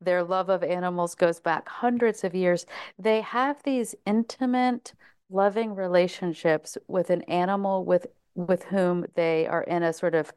their 0.00 0.24
love 0.24 0.48
of 0.48 0.62
animals 0.62 1.14
goes 1.14 1.40
back 1.40 1.68
hundreds 1.68 2.24
of 2.24 2.34
years. 2.34 2.66
They 2.98 3.20
have 3.20 3.62
these 3.62 3.94
intimate 4.06 4.94
loving 5.28 5.74
relationships 5.74 6.76
with 6.88 7.10
an 7.10 7.22
animal 7.22 7.84
with 7.84 8.06
with 8.34 8.64
whom 8.64 9.06
they 9.14 9.46
are 9.46 9.62
in 9.62 9.82
a 9.82 9.92
sort 9.92 10.14
of 10.14 10.32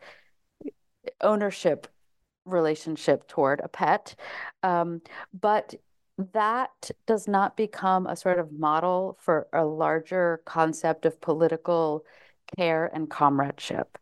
ownership 1.21 1.87
relationship 2.45 3.27
toward 3.27 3.61
a 3.61 3.67
pet. 3.67 4.15
Um, 4.63 5.01
but 5.33 5.75
that 6.33 6.91
does 7.07 7.27
not 7.27 7.57
become 7.57 8.05
a 8.05 8.15
sort 8.15 8.39
of 8.39 8.51
model 8.51 9.17
for 9.19 9.47
a 9.53 9.65
larger 9.65 10.41
concept 10.45 11.05
of 11.05 11.21
political 11.21 12.05
care 12.55 12.85
and 12.93 13.09
comradeship. 13.09 13.97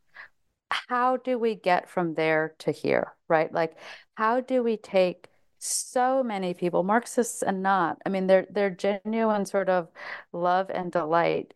How 0.69 1.17
do 1.17 1.37
we 1.37 1.55
get 1.55 1.89
from 1.89 2.15
there 2.15 2.55
to 2.59 2.71
here, 2.71 3.13
right? 3.27 3.51
Like, 3.53 3.77
how 4.15 4.41
do 4.41 4.63
we 4.63 4.77
take 4.77 5.27
so 5.59 6.23
many 6.23 6.53
people, 6.53 6.83
Marxists 6.83 7.43
and 7.43 7.61
not, 7.61 7.99
I 8.05 8.09
mean, 8.09 8.27
they're, 8.27 8.47
they're 8.49 8.71
genuine 8.71 9.45
sort 9.45 9.69
of 9.69 9.89
love 10.33 10.71
and 10.73 10.91
delight 10.91 11.53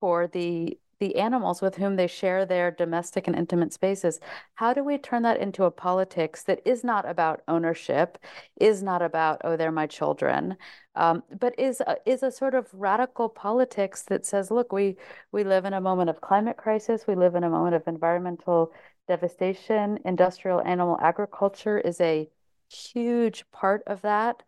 for 0.00 0.26
the 0.26 0.78
the 1.02 1.16
animals 1.16 1.60
with 1.60 1.74
whom 1.74 1.96
they 1.96 2.06
share 2.06 2.46
their 2.46 2.70
domestic 2.70 3.26
and 3.26 3.34
intimate 3.34 3.72
spaces. 3.72 4.20
How 4.54 4.72
do 4.72 4.84
we 4.84 4.98
turn 4.98 5.22
that 5.24 5.40
into 5.40 5.64
a 5.64 5.70
politics 5.72 6.44
that 6.44 6.60
is 6.64 6.84
not 6.84 7.08
about 7.08 7.42
ownership, 7.48 8.18
is 8.60 8.84
not 8.84 9.02
about, 9.02 9.40
oh, 9.42 9.56
they're 9.56 9.72
my 9.72 9.88
children, 9.88 10.56
um, 10.94 11.24
but 11.40 11.58
is 11.58 11.80
a, 11.80 11.96
is 12.06 12.22
a 12.22 12.30
sort 12.30 12.54
of 12.54 12.68
radical 12.72 13.28
politics 13.28 14.04
that 14.04 14.24
says, 14.24 14.52
look, 14.52 14.72
we, 14.72 14.96
we 15.32 15.42
live 15.42 15.64
in 15.64 15.72
a 15.72 15.80
moment 15.80 16.08
of 16.08 16.20
climate 16.20 16.56
crisis, 16.56 17.04
we 17.08 17.16
live 17.16 17.34
in 17.34 17.42
a 17.42 17.50
moment 17.50 17.74
of 17.74 17.82
environmental 17.88 18.72
devastation, 19.08 19.98
industrial 20.04 20.60
animal 20.60 20.96
agriculture 21.02 21.78
is 21.80 22.00
a 22.00 22.30
huge 22.72 23.44
part 23.52 23.82
of 23.86 24.02
that. 24.02 24.42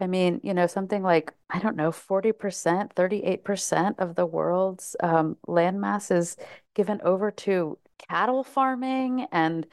I 0.00 0.06
mean, 0.06 0.40
you 0.42 0.54
know, 0.54 0.66
something 0.66 1.02
like, 1.02 1.32
I 1.48 1.58
don't 1.58 1.76
know, 1.76 1.92
40%, 1.92 2.92
38% 2.94 3.98
of 3.98 4.14
the 4.14 4.26
world's 4.26 4.96
um, 5.00 5.36
land 5.46 5.80
mass 5.80 6.10
is 6.10 6.36
given 6.74 7.00
over 7.02 7.30
to 7.30 7.78
cattle 8.08 8.44
farming 8.44 9.26
and, 9.32 9.66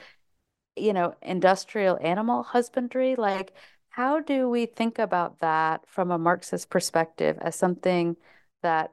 you 0.76 0.93
know, 0.93 1.15
industrial 1.22 1.98
animal 2.02 2.43
husbandry. 2.43 3.15
Like, 3.15 3.54
how 3.89 4.20
do 4.20 4.50
we 4.50 4.65
think 4.65 5.00
about 5.00 5.39
that 5.39 5.88
from 5.88 6.12
a 6.12 6.17
Marxist 6.17 6.70
perspective 6.70 7.38
as 7.41 7.56
something 7.56 8.15
that 8.62 8.91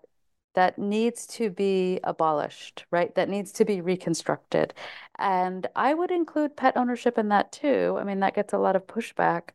that 0.55 0.79
needs 0.79 1.27
to 1.27 1.51
be 1.51 2.01
abolished, 2.05 2.87
right? 2.91 3.15
That 3.15 3.29
needs 3.29 3.53
to 3.53 3.65
be 3.65 3.81
reconstructed. 3.81 4.75
And 5.19 5.67
I 5.77 5.95
would 5.95 6.11
include 6.11 6.57
pet 6.57 6.77
ownership 6.77 7.19
in 7.19 7.29
that 7.29 7.53
too. 7.53 7.97
I 8.01 8.05
mean, 8.05 8.21
that 8.21 8.35
gets 8.35 8.53
a 8.53 8.59
lot 8.59 8.77
of 8.77 8.87
pushback. 8.87 9.51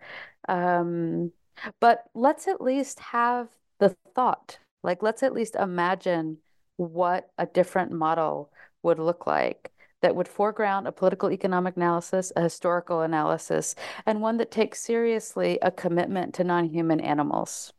Um, 0.48 1.32
but 1.80 2.06
let's 2.14 2.48
at 2.48 2.62
least 2.62 3.00
have 3.00 3.50
the 3.80 3.96
thought, 4.16 4.60
like, 4.84 5.02
let's 5.04 5.24
at 5.24 5.34
least 5.34 5.56
imagine 5.56 6.38
what 6.78 7.32
a 7.38 7.46
different 7.46 7.92
model 7.92 8.52
would 8.84 9.00
look 9.00 9.28
like 9.28 9.72
that 10.02 10.16
would 10.16 10.28
foreground 10.28 10.88
a 10.88 10.92
political 10.92 11.32
economic 11.32 11.76
analysis, 11.76 12.32
a 12.36 12.42
historical 12.44 13.02
analysis, 13.02 13.76
and 14.06 14.22
one 14.22 14.38
that 14.38 14.52
takes 14.52 14.80
seriously 14.82 15.60
a 15.62 15.72
commitment 15.72 16.34
to 16.36 16.44
non 16.44 16.66
human 16.66 17.00
animals. 17.00 17.74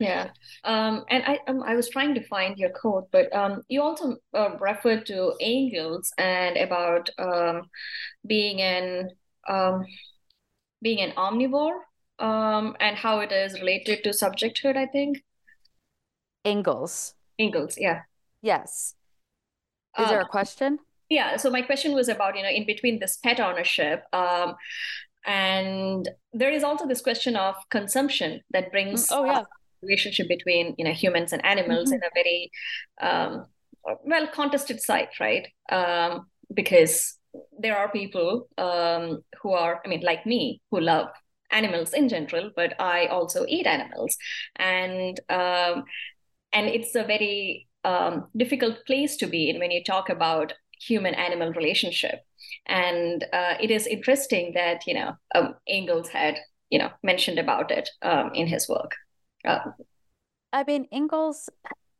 Yeah, 0.00 0.30
um, 0.64 1.04
and 1.08 1.22
I 1.24 1.38
um, 1.46 1.62
I 1.62 1.76
was 1.76 1.88
trying 1.88 2.14
to 2.14 2.26
find 2.26 2.58
your 2.58 2.70
quote, 2.70 3.08
but 3.12 3.34
um, 3.34 3.62
you 3.68 3.80
also 3.80 4.16
uh, 4.34 4.50
referred 4.58 5.06
to 5.06 5.34
Engels 5.40 6.12
and 6.18 6.56
about 6.56 7.10
um, 7.18 7.62
being 8.26 8.60
an 8.60 9.10
um, 9.48 9.84
being 10.82 11.00
an 11.00 11.12
omnivore 11.12 11.78
um, 12.18 12.76
and 12.80 12.96
how 12.96 13.20
it 13.20 13.30
is 13.30 13.54
related 13.54 14.02
to 14.02 14.10
subjecthood. 14.10 14.76
I 14.76 14.86
think 14.86 15.22
Engels. 16.44 17.14
Engels, 17.38 17.76
yeah. 17.78 18.00
Yes. 18.42 18.94
Is 19.96 20.08
there 20.08 20.20
a 20.20 20.26
question? 20.26 20.80
Yeah. 21.08 21.36
So 21.36 21.50
my 21.50 21.62
question 21.62 21.94
was 21.94 22.08
about 22.08 22.36
you 22.36 22.42
know 22.42 22.48
in 22.48 22.66
between 22.66 22.98
this 22.98 23.16
pet 23.16 23.38
ownership. 23.38 24.02
Um, 24.12 24.56
and 25.24 26.08
there 26.32 26.50
is 26.50 26.64
also 26.64 26.86
this 26.86 27.00
question 27.00 27.36
of 27.36 27.54
consumption 27.70 28.40
that 28.50 28.70
brings 28.70 29.06
oh 29.10 29.24
yeah 29.24 29.44
relationship 29.84 30.28
between 30.28 30.74
you 30.78 30.84
know 30.84 30.92
humans 30.92 31.32
and 31.32 31.44
animals 31.44 31.90
mm-hmm. 31.90 31.94
in 31.94 32.00
a 32.02 32.14
very 32.14 32.50
um, 33.00 33.46
well 34.04 34.26
contested 34.28 34.80
site, 34.80 35.20
right? 35.20 35.46
Um, 35.70 36.26
because 36.52 37.18
there 37.58 37.76
are 37.76 37.90
people 37.90 38.48
um, 38.58 39.22
who 39.42 39.52
are, 39.52 39.80
I 39.84 39.88
mean, 39.88 40.02
like 40.02 40.26
me, 40.26 40.60
who 40.70 40.80
love 40.80 41.08
animals 41.50 41.92
in 41.92 42.08
general, 42.08 42.50
but 42.54 42.80
I 42.80 43.06
also 43.06 43.44
eat 43.48 43.66
animals, 43.66 44.16
and 44.56 45.18
um, 45.28 45.84
and 46.52 46.68
it's 46.68 46.94
a 46.94 47.04
very 47.04 47.68
um, 47.84 48.26
difficult 48.36 48.84
place 48.86 49.16
to 49.18 49.26
be 49.26 49.50
in 49.50 49.58
when 49.58 49.70
you 49.70 49.82
talk 49.84 50.08
about 50.08 50.52
human 50.80 51.14
animal 51.14 51.52
relationship. 51.52 52.20
And 52.66 53.24
uh, 53.32 53.54
it 53.60 53.70
is 53.70 53.86
interesting 53.86 54.52
that 54.54 54.86
you 54.86 54.94
know 54.94 55.14
um, 55.34 55.54
Engels 55.68 56.08
had 56.08 56.36
you 56.70 56.78
know 56.78 56.90
mentioned 57.02 57.38
about 57.38 57.70
it 57.70 57.88
um, 58.02 58.30
in 58.34 58.46
his 58.46 58.68
work. 58.68 58.92
I 60.52 60.64
mean, 60.66 60.86
Engels, 60.92 61.50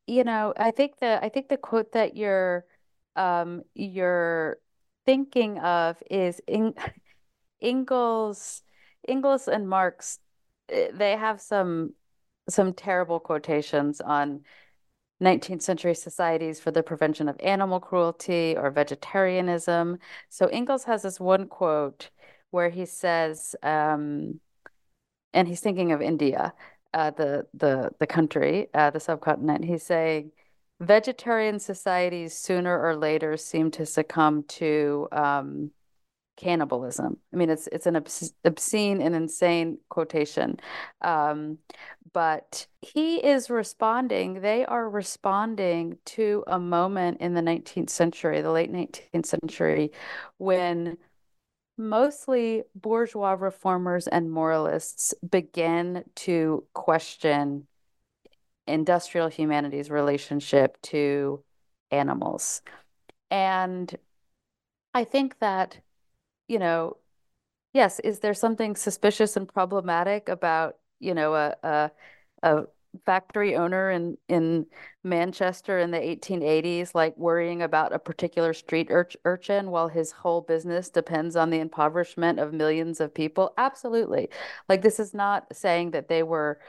you 0.06 0.24
know, 0.24 0.54
I 0.56 0.70
think 0.70 0.98
the 1.00 1.22
I 1.24 1.28
think 1.28 1.48
the 1.48 1.56
quote 1.56 1.92
that 1.92 2.16
you're 2.16 2.64
um 3.16 3.62
you're 3.74 4.58
thinking 5.06 5.58
of 5.58 6.02
is 6.10 6.40
in 6.46 6.74
Engels 7.60 8.62
Engels 9.08 9.48
and 9.48 9.68
Marx 9.68 10.18
eh, 10.68 10.90
they 10.94 11.12
have 11.16 11.40
some 11.40 11.94
some 12.48 12.72
terrible 12.74 13.20
quotations 13.20 14.00
on 14.00 14.42
19th 15.20 15.62
century 15.62 15.94
societies 15.94 16.60
for 16.60 16.70
the 16.70 16.82
prevention 16.82 17.28
of 17.28 17.36
animal 17.40 17.80
cruelty 17.80 18.56
or 18.56 18.70
vegetarianism. 18.70 19.98
So 20.28 20.46
Engels 20.48 20.84
has 20.84 21.02
this 21.02 21.20
one 21.20 21.46
quote 21.48 22.10
where 22.50 22.68
he 22.70 22.84
says, 22.86 23.56
um, 23.62 24.40
and 25.32 25.48
he's 25.48 25.60
thinking 25.60 25.92
of 25.92 26.02
India, 26.02 26.54
uh, 26.94 27.10
the 27.10 27.46
the 27.52 27.90
the 27.98 28.06
country, 28.06 28.68
uh, 28.72 28.90
the 28.90 29.00
subcontinent. 29.00 29.64
He's 29.64 29.82
saying, 29.82 30.30
vegetarian 30.80 31.58
societies 31.58 32.34
sooner 32.36 32.80
or 32.80 32.96
later 32.96 33.36
seem 33.36 33.70
to 33.72 33.84
succumb 33.84 34.44
to 34.44 35.08
um, 35.12 35.70
cannibalism. 36.36 37.18
I 37.32 37.36
mean, 37.36 37.50
it's 37.50 37.68
it's 37.72 37.86
an 37.86 37.96
obscene 37.96 39.02
and 39.02 39.14
insane 39.14 39.78
quotation, 39.88 40.58
um, 41.02 41.58
but 42.12 42.66
he 42.80 43.16
is 43.16 43.50
responding. 43.50 44.40
They 44.40 44.64
are 44.64 44.88
responding 44.88 45.98
to 46.06 46.44
a 46.46 46.60
moment 46.60 47.20
in 47.20 47.34
the 47.34 47.42
19th 47.42 47.90
century, 47.90 48.40
the 48.40 48.52
late 48.52 48.72
19th 48.72 49.26
century, 49.26 49.90
when 50.38 50.96
mostly 51.76 52.62
bourgeois 52.74 53.36
reformers 53.38 54.06
and 54.06 54.30
moralists 54.30 55.14
began 55.28 56.04
to 56.14 56.64
question 56.72 57.66
industrial 58.66 59.28
humanity's 59.28 59.90
relationship 59.90 60.80
to 60.82 61.42
animals. 61.90 62.62
And 63.30 63.94
I 64.94 65.04
think 65.04 65.38
that, 65.40 65.80
you 66.48 66.58
know, 66.58 66.96
yes, 67.72 68.00
is 68.00 68.20
there 68.20 68.34
something 68.34 68.76
suspicious 68.76 69.36
and 69.36 69.48
problematic 69.48 70.28
about, 70.28 70.76
you 71.00 71.14
know, 71.14 71.34
a, 71.34 71.54
a, 71.62 71.90
a 72.42 72.64
factory 73.04 73.56
owner 73.56 73.90
in 73.90 74.16
in 74.28 74.66
Manchester 75.02 75.78
in 75.78 75.90
the 75.90 75.98
1880s, 75.98 76.94
like 76.94 77.16
worrying 77.16 77.62
about 77.62 77.92
a 77.92 77.98
particular 77.98 78.52
street 78.54 78.88
ur- 78.90 79.08
urchin 79.24 79.70
while 79.70 79.88
his 79.88 80.12
whole 80.12 80.40
business 80.40 80.90
depends 80.90 81.36
on 81.36 81.50
the 81.50 81.60
impoverishment 81.60 82.38
of 82.38 82.52
millions 82.52 83.00
of 83.00 83.14
people? 83.14 83.52
Absolutely. 83.58 84.28
Like 84.68 84.82
this 84.82 84.98
is 85.00 85.14
not 85.14 85.46
saying 85.54 85.92
that 85.92 86.08
they 86.08 86.22
were 86.22 86.60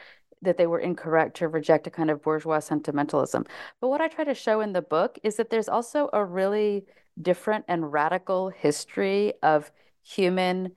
that 0.42 0.58
they 0.58 0.68
were 0.68 0.80
incorrect 0.80 1.38
to 1.38 1.48
reject 1.48 1.88
a 1.88 1.90
kind 1.90 2.12
of 2.12 2.22
bourgeois 2.22 2.60
sentimentalism. 2.60 3.46
But 3.82 3.90
what 3.90 4.02
I 4.02 4.08
try 4.08 4.26
to 4.26 4.36
show 4.36 4.62
in 4.62 4.74
the 4.74 4.82
book 4.82 5.18
is 5.24 5.38
that 5.38 5.50
there's 5.50 5.70
also 5.70 6.10
a 6.14 6.24
really 6.24 6.86
different 7.22 7.66
and 7.68 7.92
radical 7.92 8.50
history 8.50 9.34
of 9.42 9.72
human 10.04 10.72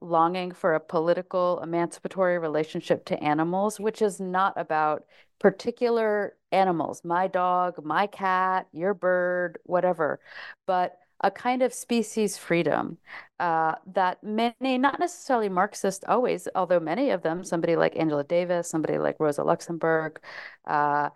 longing 0.00 0.52
for 0.52 0.74
a 0.74 0.80
political, 0.80 1.60
emancipatory 1.60 2.38
relationship 2.38 3.04
to 3.06 3.22
animals, 3.22 3.78
which 3.80 4.02
is 4.02 4.20
not 4.20 4.54
about 4.56 5.04
particular 5.38 6.36
animals, 6.52 7.04
my 7.04 7.26
dog, 7.26 7.84
my 7.84 8.06
cat, 8.06 8.66
your 8.72 8.94
bird, 8.94 9.58
whatever, 9.64 10.20
but 10.66 10.98
a 11.20 11.30
kind 11.30 11.62
of 11.62 11.72
species 11.72 12.36
freedom 12.36 12.98
uh, 13.40 13.74
that 13.86 14.22
many, 14.22 14.78
not 14.78 15.00
necessarily 15.00 15.48
Marxist 15.48 16.04
always, 16.06 16.48
although 16.54 16.80
many 16.80 17.10
of 17.10 17.22
them, 17.22 17.42
somebody 17.42 17.76
like 17.76 17.96
Angela 17.96 18.24
Davis, 18.24 18.68
somebody 18.68 18.98
like 18.98 19.16
Rosa 19.18 19.42
Luxemburg, 19.42 20.20
uh, 20.66 21.08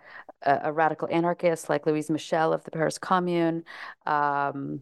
a, 0.43 0.61
a, 0.65 0.73
radical 0.73 1.09
anarchist 1.11 1.69
like 1.69 1.85
Louise 1.87 2.11
Michel 2.11 2.53
of 2.53 2.65
the 2.65 2.71
Paris 2.71 2.99
Commune, 2.99 3.65
um, 4.07 4.81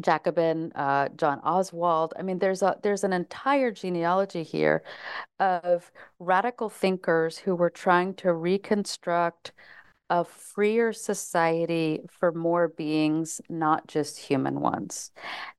Jacobin, 0.00 0.72
uh, 0.74 1.08
John 1.16 1.38
Oswald. 1.40 2.14
I 2.18 2.22
mean, 2.22 2.38
there's 2.38 2.62
a 2.62 2.78
there's 2.82 3.04
an 3.04 3.12
entire 3.12 3.70
genealogy 3.70 4.42
here 4.42 4.82
of 5.38 5.90
radical 6.18 6.70
thinkers 6.70 7.38
who 7.38 7.54
were 7.54 7.70
trying 7.70 8.14
to 8.14 8.32
reconstruct 8.32 9.52
a 10.10 10.24
freer 10.24 10.92
society 10.92 12.00
for 12.08 12.32
more 12.32 12.68
beings, 12.68 13.40
not 13.48 13.86
just 13.86 14.18
human 14.18 14.60
ones. 14.60 15.10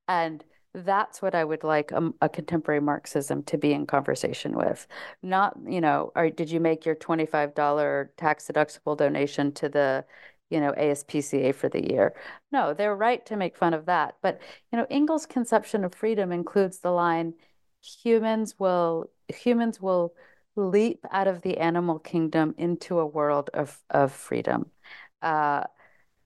And 0.07 0.43
that's 0.73 1.21
what 1.21 1.35
I 1.35 1.43
would 1.43 1.63
like 1.63 1.91
a, 1.91 2.11
a, 2.21 2.29
contemporary 2.29 2.81
Marxism 2.81 3.43
to 3.43 3.57
be 3.57 3.73
in 3.73 3.85
conversation 3.85 4.55
with. 4.55 4.87
Not, 5.21 5.55
you 5.67 5.81
know, 5.81 6.11
or 6.15 6.29
did 6.29 6.49
you 6.49 6.59
make 6.59 6.85
your 6.85 6.95
$25 6.95 8.09
tax 8.17 8.47
deductible 8.47 8.97
donation 8.97 9.51
to 9.53 9.69
the 9.69 10.05
you 10.49 10.59
know, 10.59 10.71
ASPCA 10.73 11.53
for 11.55 11.69
the 11.69 11.91
year. 11.91 12.13
No, 12.51 12.73
they're 12.73 12.95
right 12.95 13.25
to 13.27 13.35
make 13.37 13.57
fun 13.57 13.73
of 13.73 13.85
that. 13.85 14.15
But, 14.21 14.41
you 14.71 14.77
know, 14.77 14.87
Engels' 14.89 15.25
conception 15.25 15.83
of 15.83 15.95
freedom 15.95 16.31
includes 16.31 16.79
the 16.79 16.91
line, 16.91 17.33
humans 17.81 18.55
will 18.59 19.09
humans 19.29 19.81
will 19.81 20.13
leap 20.55 21.03
out 21.11 21.27
of 21.27 21.41
the 21.41 21.57
animal 21.57 21.99
kingdom 21.99 22.53
into 22.57 22.99
a 22.99 23.05
world 23.05 23.49
of, 23.53 23.79
of 23.89 24.11
freedom. 24.11 24.69
Uh, 25.21 25.63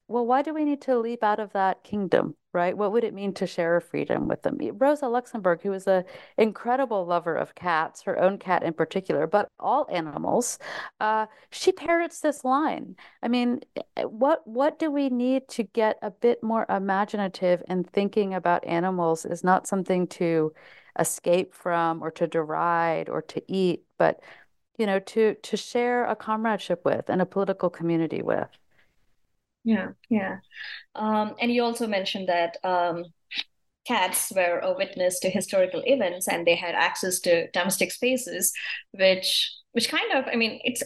well, 0.10 0.26
why 0.26 0.42
do 0.42 0.54
we 0.54 0.64
need 0.64 0.82
to 0.84 0.98
leap 0.98 1.22
out 1.24 1.40
of 1.40 1.52
that 1.54 1.84
kingdom, 1.84 2.36
right? 2.54 2.78
What 2.78 2.94
would 2.94 3.04
it 3.04 3.14
mean 3.14 3.34
to 3.36 3.48
share 3.48 3.76
a 3.76 3.82
freedom 3.82 4.28
with 4.28 4.42
them? 4.42 4.58
Rosa 4.78 5.08
Luxemburg, 5.10 5.62
who 5.62 5.72
was 5.72 5.86
an 5.86 6.06
incredible 6.38 7.06
lover 7.06 7.36
of 7.36 7.56
cats, 7.56 8.04
her 8.04 8.18
own 8.18 8.38
cat 8.38 8.64
in 8.64 8.74
particular, 8.74 9.28
but 9.28 9.50
all 9.60 9.86
animals, 9.92 10.60
uh, 11.02 11.26
she 11.52 11.74
parrots 11.74 12.22
this 12.22 12.46
line. 12.46 12.96
I 13.22 13.28
mean, 13.28 13.62
eh, 13.98 14.04
what 14.04 14.48
what 14.48 14.80
do 14.80 14.90
we 14.92 15.10
need 15.10 15.48
to 15.50 15.64
get 15.64 15.98
a 16.02 16.12
bit 16.12 16.42
more 16.42 16.66
imaginative 16.70 17.62
in 17.68 17.84
thinking 17.84 18.34
about 18.34 18.66
animals 18.66 19.26
is 19.26 19.44
not 19.44 19.68
something 19.68 20.08
to 20.08 20.54
escape 21.00 21.54
from 21.54 22.02
or 22.02 22.12
to 22.12 22.28
deride 22.28 23.10
or 23.10 23.22
to 23.24 23.42
eat, 23.52 23.84
but 23.98 24.22
you 24.78 24.86
know, 24.86 25.00
to 25.00 25.36
to 25.36 25.58
share 25.58 26.06
a 26.06 26.16
comradeship 26.16 26.86
with 26.86 27.10
and 27.10 27.22
a 27.22 27.26
political 27.26 27.70
community 27.70 28.22
with. 28.22 28.50
Yeah, 29.68 29.90
yeah. 30.10 30.38
Um, 30.96 31.36
and 31.42 31.52
you 31.52 31.64
also 31.64 31.88
mentioned 31.88 32.30
that 32.30 32.56
um, 32.64 33.04
cats 33.88 34.32
were 34.36 34.60
a 34.60 34.74
witness 34.74 35.20
to 35.22 35.30
historical 35.30 35.84
events 35.86 36.28
and 36.28 36.48
they 36.48 36.56
had 36.56 36.76
access 36.76 37.20
to 37.22 37.52
domestic 37.52 37.92
spaces, 37.92 38.54
which 38.92 39.54
which 39.74 39.90
kind 39.90 40.12
of, 40.14 40.26
I 40.32 40.36
mean, 40.38 40.60
it's 40.64 40.84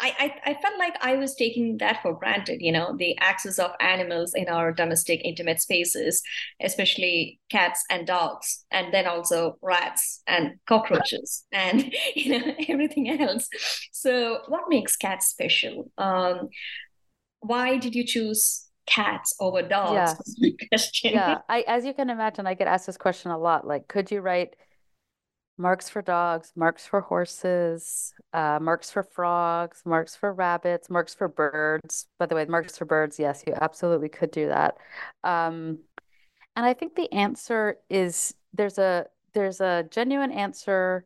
I, 0.00 0.14
I, 0.44 0.50
I 0.52 0.54
felt 0.54 0.78
like 0.78 0.96
I 1.02 1.16
was 1.16 1.34
taking 1.36 1.78
that 1.78 2.02
for 2.02 2.14
granted, 2.18 2.58
you 2.60 2.72
know, 2.72 2.96
the 2.98 3.16
access 3.20 3.58
of 3.58 3.72
animals 3.80 4.34
in 4.34 4.48
our 4.48 4.72
domestic 4.72 5.22
intimate 5.24 5.60
spaces, 5.60 6.22
especially 6.60 7.40
cats 7.50 7.84
and 7.90 8.06
dogs, 8.06 8.64
and 8.72 8.94
then 8.94 9.06
also 9.06 9.58
rats 9.62 10.22
and 10.26 10.54
cockroaches 10.66 11.44
and 11.52 11.92
you 12.16 12.38
know 12.38 12.54
everything 12.68 13.10
else. 13.20 13.48
So, 13.92 14.40
what 14.48 14.64
makes 14.68 14.96
cats 14.96 15.28
special? 15.28 15.92
Um, 15.98 16.48
why 17.46 17.78
did 17.78 17.94
you 17.94 18.04
choose 18.04 18.68
cats 18.86 19.34
over 19.40 19.62
dogs? 19.62 20.14
Yeah. 20.38 20.50
question. 20.68 21.12
Yeah, 21.12 21.38
I, 21.48 21.64
as 21.66 21.84
you 21.84 21.92
can 21.92 22.10
imagine, 22.10 22.46
I 22.46 22.54
get 22.54 22.68
asked 22.68 22.86
this 22.86 22.96
question 22.96 23.30
a 23.30 23.38
lot. 23.38 23.66
Like, 23.66 23.88
could 23.88 24.10
you 24.10 24.20
write 24.20 24.56
Marx 25.58 25.88
for 25.88 26.02
dogs, 26.02 26.52
Marx 26.56 26.86
for 26.86 27.00
horses, 27.00 28.12
uh, 28.32 28.58
Marx 28.60 28.90
for 28.90 29.02
frogs, 29.02 29.82
Marx 29.84 30.14
for 30.14 30.32
rabbits, 30.32 30.90
Marx 30.90 31.14
for 31.14 31.28
birds? 31.28 32.06
By 32.18 32.26
the 32.26 32.34
way, 32.34 32.44
Marx 32.44 32.76
for 32.76 32.84
birds, 32.84 33.18
yes, 33.18 33.42
you 33.46 33.54
absolutely 33.60 34.08
could 34.08 34.30
do 34.30 34.48
that. 34.48 34.76
Um, 35.24 35.78
and 36.54 36.64
I 36.64 36.74
think 36.74 36.94
the 36.94 37.12
answer 37.12 37.78
is 37.90 38.34
there's 38.54 38.78
a 38.78 39.06
there's 39.34 39.60
a 39.60 39.86
genuine 39.90 40.32
answer 40.32 41.04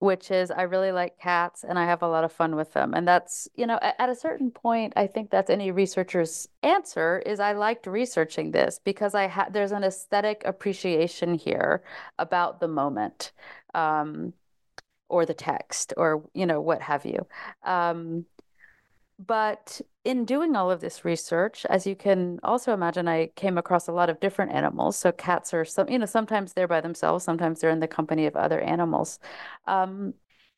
which 0.00 0.30
is 0.30 0.50
I 0.50 0.62
really 0.62 0.92
like 0.92 1.18
cats 1.18 1.62
and 1.62 1.78
I 1.78 1.84
have 1.84 2.02
a 2.02 2.08
lot 2.08 2.24
of 2.24 2.32
fun 2.32 2.56
with 2.56 2.72
them. 2.72 2.94
And 2.94 3.06
that's, 3.06 3.48
you 3.54 3.66
know, 3.66 3.78
at, 3.82 4.08
a 4.08 4.14
certain 4.14 4.50
point, 4.50 4.94
I 4.96 5.06
think 5.06 5.30
that's 5.30 5.50
any 5.50 5.70
researcher's 5.70 6.48
answer 6.62 7.22
is 7.24 7.38
I 7.38 7.52
liked 7.52 7.86
researching 7.86 8.50
this 8.50 8.80
because 8.82 9.14
I 9.14 9.28
had 9.28 9.52
there's 9.52 9.72
an 9.72 9.84
aesthetic 9.84 10.42
appreciation 10.46 11.34
here 11.34 11.84
about 12.18 12.60
the 12.60 12.68
moment. 12.68 13.32
Um, 13.74 14.32
or 15.08 15.26
the 15.26 15.34
text 15.34 15.92
or 15.96 16.22
you 16.34 16.46
know 16.46 16.60
what 16.60 16.80
have 16.80 17.04
you 17.04 17.26
um, 17.64 18.24
but 19.18 19.80
in 20.04 20.24
doing 20.24 20.56
all 20.56 20.70
of 20.70 20.80
this 20.80 21.04
research, 21.04 21.66
as 21.66 21.86
you 21.86 21.94
can 21.94 22.40
also 22.42 22.72
imagine, 22.72 23.06
I 23.06 23.28
came 23.36 23.58
across 23.58 23.86
a 23.86 23.92
lot 23.92 24.08
of 24.08 24.20
different 24.20 24.52
animals. 24.52 24.96
So 24.96 25.12
cats 25.12 25.52
are 25.52 25.64
some, 25.64 25.88
you 25.90 25.98
know, 25.98 26.06
sometimes 26.06 26.52
they're 26.54 26.68
by 26.68 26.80
themselves, 26.80 27.24
sometimes 27.24 27.60
they're 27.60 27.70
in 27.70 27.80
the 27.80 27.88
company 27.88 28.26
of 28.26 28.36
other 28.36 28.60
animals. 28.60 29.18
Um, 29.66 30.14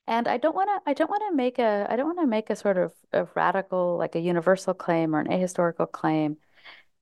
and 0.06 0.28
I 0.28 0.36
don't 0.38 0.54
want 0.54 0.70
to, 0.70 0.90
I 0.90 0.94
don't 0.94 1.10
want 1.10 1.22
to 1.30 1.36
make 1.36 1.58
a, 1.58 1.86
I 1.90 1.96
don't 1.96 2.06
want 2.06 2.20
to 2.20 2.26
make 2.26 2.50
a 2.50 2.56
sort 2.56 2.78
of, 2.78 2.92
of 3.12 3.30
radical, 3.34 3.96
like 3.98 4.14
a 4.14 4.20
universal 4.20 4.74
claim 4.74 5.14
or 5.14 5.20
an 5.20 5.28
ahistorical 5.28 5.90
claim. 5.90 6.36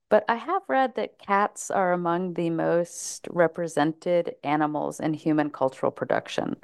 But 0.09 0.24
I 0.29 0.37
have 0.37 0.62
read 0.68 0.96
that 0.96 1.18
cats 1.18 1.70
are 1.70 1.92
among 1.92 2.35
the 2.35 2.50
most 2.50 3.29
represented 3.31 4.35
animals 4.42 5.00
in 5.00 5.14
human 5.14 5.50
cultural 5.50 5.92
production. 5.92 6.57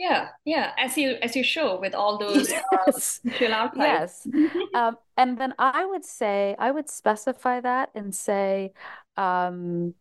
Yeah, 0.00 0.28
yeah. 0.46 0.72
As 0.78 0.96
you 0.96 1.18
as 1.20 1.36
you 1.36 1.42
show 1.42 1.78
with 1.78 1.94
all 1.94 2.16
those 2.16 2.50
yes. 2.72 3.20
Uh, 3.26 3.68
yes. 3.76 4.26
um, 4.74 4.96
and 5.18 5.36
then 5.36 5.52
I 5.58 5.84
would 5.84 6.06
say 6.06 6.56
I 6.58 6.70
would 6.70 6.88
specify 6.88 7.60
that 7.60 7.90
and 7.94 8.14
say, 8.14 8.72
um, 9.18 9.92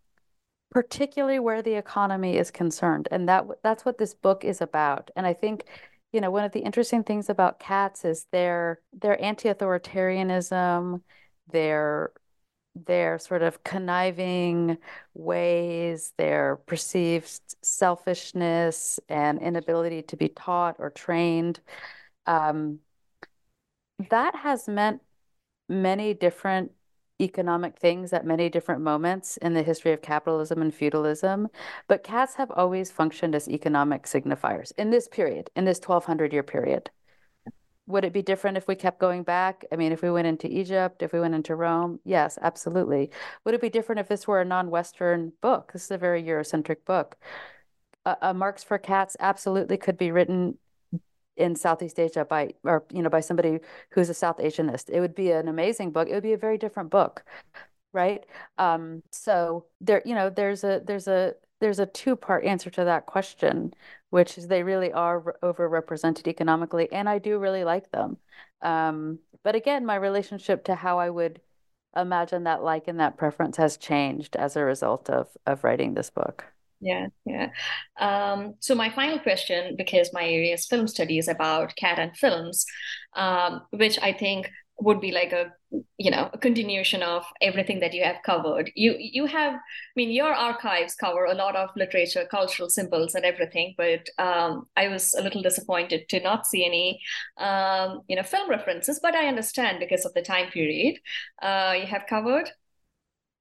particularly 0.72 1.40
where 1.40 1.62
the 1.62 1.74
economy 1.74 2.38
is 2.38 2.50
concerned, 2.50 3.10
and 3.12 3.28
that 3.28 3.46
that's 3.62 3.84
what 3.84 3.98
this 3.98 4.14
book 4.14 4.46
is 4.46 4.62
about. 4.62 5.12
And 5.18 5.28
I 5.28 5.34
think, 5.34 5.66
you 6.14 6.22
know, 6.22 6.32
one 6.32 6.46
of 6.46 6.54
the 6.54 6.62
interesting 6.62 7.04
things 7.04 7.30
about 7.30 7.60
cats 7.60 8.06
is 8.06 8.26
their 8.32 8.80
their 8.94 9.22
anti-authoritarianism, 9.22 11.02
their 11.52 12.14
their 12.86 13.20
sort 13.20 13.42
of 13.42 13.64
conniving 13.64 14.78
ways, 15.14 16.14
their 16.18 16.58
perceived 16.66 17.40
selfishness 17.62 19.00
and 19.10 19.40
inability 19.42 20.02
to 20.04 20.18
be 20.18 20.30
taught 20.30 20.76
or 20.80 20.90
trained. 20.90 21.60
Um, 22.26 22.80
that 24.10 24.36
has 24.36 24.68
meant 24.68 25.02
many 25.68 26.14
different 26.14 26.72
economic 27.22 27.78
things 27.78 28.14
at 28.14 28.26
many 28.26 28.50
different 28.50 28.82
moments 28.82 29.38
in 29.38 29.54
the 29.54 29.64
history 29.64 29.92
of 29.92 30.02
capitalism 30.02 30.62
and 30.62 30.74
feudalism, 30.74 31.50
but 31.88 32.04
cats 32.04 32.36
have 32.36 32.52
always 32.52 32.92
functioned 32.92 33.36
as 33.36 33.50
economic 33.50 34.04
signifiers 34.04 34.72
in 34.78 34.90
this 34.90 35.08
period, 35.08 35.50
in 35.56 35.66
this 35.66 35.80
1200 35.80 36.32
year 36.32 36.44
period. 36.44 36.90
Would 37.90 38.06
it 38.06 38.14
be 38.14 38.22
different 38.22 38.56
if 38.56 38.68
we 38.68 38.76
kept 38.76 39.00
going 39.00 39.24
back? 39.24 39.66
I 39.72 39.76
mean, 39.76 39.92
if 39.92 40.04
we 40.04 40.12
went 40.12 40.28
into 40.28 40.48
Egypt, 40.48 41.02
if 41.02 41.12
we 41.12 41.20
went 41.20 41.34
into 41.34 41.56
Rome? 41.56 42.00
Yes, 42.06 42.38
absolutely. 42.40 43.10
Would 43.44 43.56
it 43.56 43.62
be 43.62 43.70
different 43.70 44.00
if 44.00 44.08
this 44.08 44.28
were 44.28 44.40
a 44.40 44.46
non 44.46 44.70
Western 44.70 45.34
book? 45.42 45.74
This 45.74 45.86
is 45.86 45.92
a 45.92 45.98
very 45.98 46.24
Eurocentric 46.24 46.86
book. 46.86 47.18
A 48.06 48.34
Marx 48.34 48.64
for 48.64 48.78
Cats 48.78 49.18
absolutely 49.20 49.78
could 49.78 49.98
be 49.98 50.12
written 50.12 50.58
in 51.36 51.56
Southeast 51.56 52.00
Asia 52.00 52.26
by 52.26 52.54
or 52.64 52.86
you 52.94 53.02
know 53.02 53.10
by 53.10 53.22
somebody 53.22 53.60
who's 53.92 54.10
a 54.10 54.14
South 54.14 54.38
Asianist. 54.38 54.90
It 54.90 55.00
would 55.00 55.16
be 55.16 55.32
an 55.32 55.48
amazing 55.48 55.92
book. 55.92 56.08
It 56.10 56.14
would 56.14 56.24
be 56.24 56.34
a 56.34 56.38
very 56.38 56.58
different 56.58 56.92
book, 56.92 57.24
right? 57.94 58.26
Um, 58.58 59.04
so 59.12 59.66
there, 59.82 60.02
you 60.06 60.16
know, 60.16 60.30
there's 60.30 60.64
a 60.64 60.82
there's 60.86 61.08
a 61.08 61.34
there's 61.60 61.80
a 61.80 61.86
two 61.86 62.16
part 62.16 62.46
answer 62.46 62.70
to 62.72 62.86
that 62.86 63.06
question, 63.06 63.74
which 64.10 64.38
is 64.38 64.48
they 64.48 64.64
really 64.64 64.92
are 64.92 65.36
overrepresented 65.44 66.28
economically, 66.28 66.92
and 66.92 67.08
I 67.08 67.20
do 67.20 67.40
really 67.40 67.64
like 67.64 67.92
them. 67.92 68.18
Um, 68.62 69.20
but 69.44 69.56
again, 69.56 69.86
my 69.86 69.96
relationship 69.96 70.66
to 70.66 70.76
how 70.76 71.00
I 71.00 71.10
would 71.10 71.42
imagine 71.96 72.44
that 72.44 72.64
like 72.64 72.88
and 72.88 73.00
that 73.00 73.18
preference 73.18 73.58
has 73.58 73.78
changed 73.78 74.36
as 74.36 74.56
a 74.56 74.64
result 74.64 75.10
of 75.10 75.28
of 75.46 75.64
writing 75.64 75.94
this 75.94 76.10
book. 76.10 76.46
Yeah, 76.82 77.08
yeah. 77.26 77.50
Um, 78.00 78.56
so 78.60 78.74
my 78.74 78.90
final 78.90 79.20
question, 79.20 79.76
because 79.76 80.12
my 80.14 80.24
area 80.24 80.54
is 80.54 80.66
film 80.66 80.88
studies 80.88 81.28
about 81.28 81.76
cat 81.76 82.00
and 82.00 82.16
films, 82.16 82.66
um, 83.16 83.62
which 83.72 84.00
I 84.02 84.14
think 84.14 84.50
would 84.82 85.02
be 85.02 85.12
like 85.12 85.32
a 85.32 85.52
you 85.98 86.10
know 86.10 86.30
a 86.34 86.38
continuation 86.38 87.04
of 87.04 87.24
everything 87.42 87.80
that 87.80 87.94
you 87.94 88.04
have 88.04 88.18
covered 88.26 88.72
you 88.76 88.96
you 88.98 89.26
have 89.26 89.54
i 89.54 89.60
mean 89.96 90.10
your 90.10 90.34
archives 90.34 90.96
cover 90.96 91.26
a 91.26 91.34
lot 91.34 91.56
of 91.56 91.70
literature 91.76 92.26
cultural 92.30 92.70
symbols 92.70 93.14
and 93.16 93.26
everything 93.26 93.74
but 93.78 94.08
um, 94.18 94.66
i 94.78 94.88
was 94.88 95.14
a 95.14 95.22
little 95.22 95.42
disappointed 95.42 96.08
to 96.10 96.20
not 96.22 96.48
see 96.48 96.66
any 96.66 97.00
um, 97.38 98.02
you 98.08 98.16
know 98.16 98.24
film 98.24 98.50
references 98.50 99.00
but 99.02 99.16
i 99.16 99.28
understand 99.28 99.80
because 99.80 100.06
of 100.06 100.14
the 100.14 100.22
time 100.22 100.50
period 100.50 100.98
uh, 101.42 101.76
you 101.78 101.86
have 101.86 102.06
covered 102.08 102.50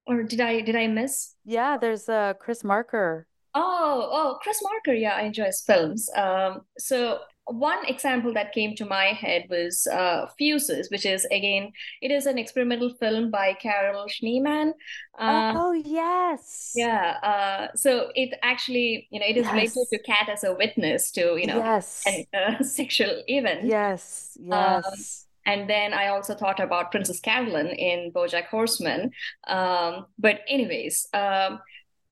or 0.06 0.22
did 0.22 0.40
i 0.40 0.60
did 0.60 0.76
i 0.76 0.86
miss 0.86 1.34
yeah 1.44 1.76
there's 1.76 2.08
uh 2.08 2.34
chris 2.34 2.64
marker 2.64 3.26
Oh, 3.54 4.08
oh, 4.12 4.38
Chris 4.42 4.60
Marker. 4.62 4.94
Yeah, 4.94 5.14
I 5.16 5.22
enjoy 5.22 5.46
his 5.46 5.62
films. 5.62 6.08
Um, 6.14 6.60
so 6.78 7.20
one 7.48 7.84
example 7.86 8.32
that 8.34 8.52
came 8.52 8.74
to 8.76 8.84
my 8.84 9.06
head 9.06 9.46
was 9.48 9.86
uh, 9.86 10.26
Fuses, 10.38 10.90
which 10.90 11.06
is 11.06 11.24
again, 11.26 11.72
it 12.02 12.10
is 12.10 12.26
an 12.26 12.38
experimental 12.38 12.90
film 12.94 13.30
by 13.30 13.54
Carol 13.54 14.06
Schneemann. 14.06 14.72
Uh, 15.18 15.54
oh 15.56 15.72
yes, 15.72 16.72
yeah. 16.74 17.16
Uh, 17.22 17.76
so 17.76 18.10
it 18.14 18.38
actually, 18.42 19.08
you 19.10 19.18
know, 19.18 19.26
it 19.26 19.36
is 19.36 19.44
yes. 19.44 19.52
related 19.52 19.86
to 19.90 19.98
cat 20.02 20.28
as 20.28 20.44
a 20.44 20.54
witness 20.54 21.10
to, 21.12 21.36
you 21.36 21.46
know, 21.46 21.58
yes, 21.58 22.04
a, 22.06 22.62
sexual 22.62 23.22
event. 23.26 23.64
Yes, 23.64 24.36
um, 24.40 24.48
yes. 24.48 24.84
Um, 24.86 25.28
and 25.48 25.70
then 25.70 25.94
I 25.94 26.08
also 26.08 26.34
thought 26.34 26.60
about 26.60 26.90
Princess 26.90 27.20
Carolyn 27.20 27.68
in 27.68 28.12
BoJack 28.12 28.48
Horseman. 28.48 29.12
Um, 29.46 30.04
but 30.18 30.40
anyways, 30.46 31.08
um, 31.14 31.60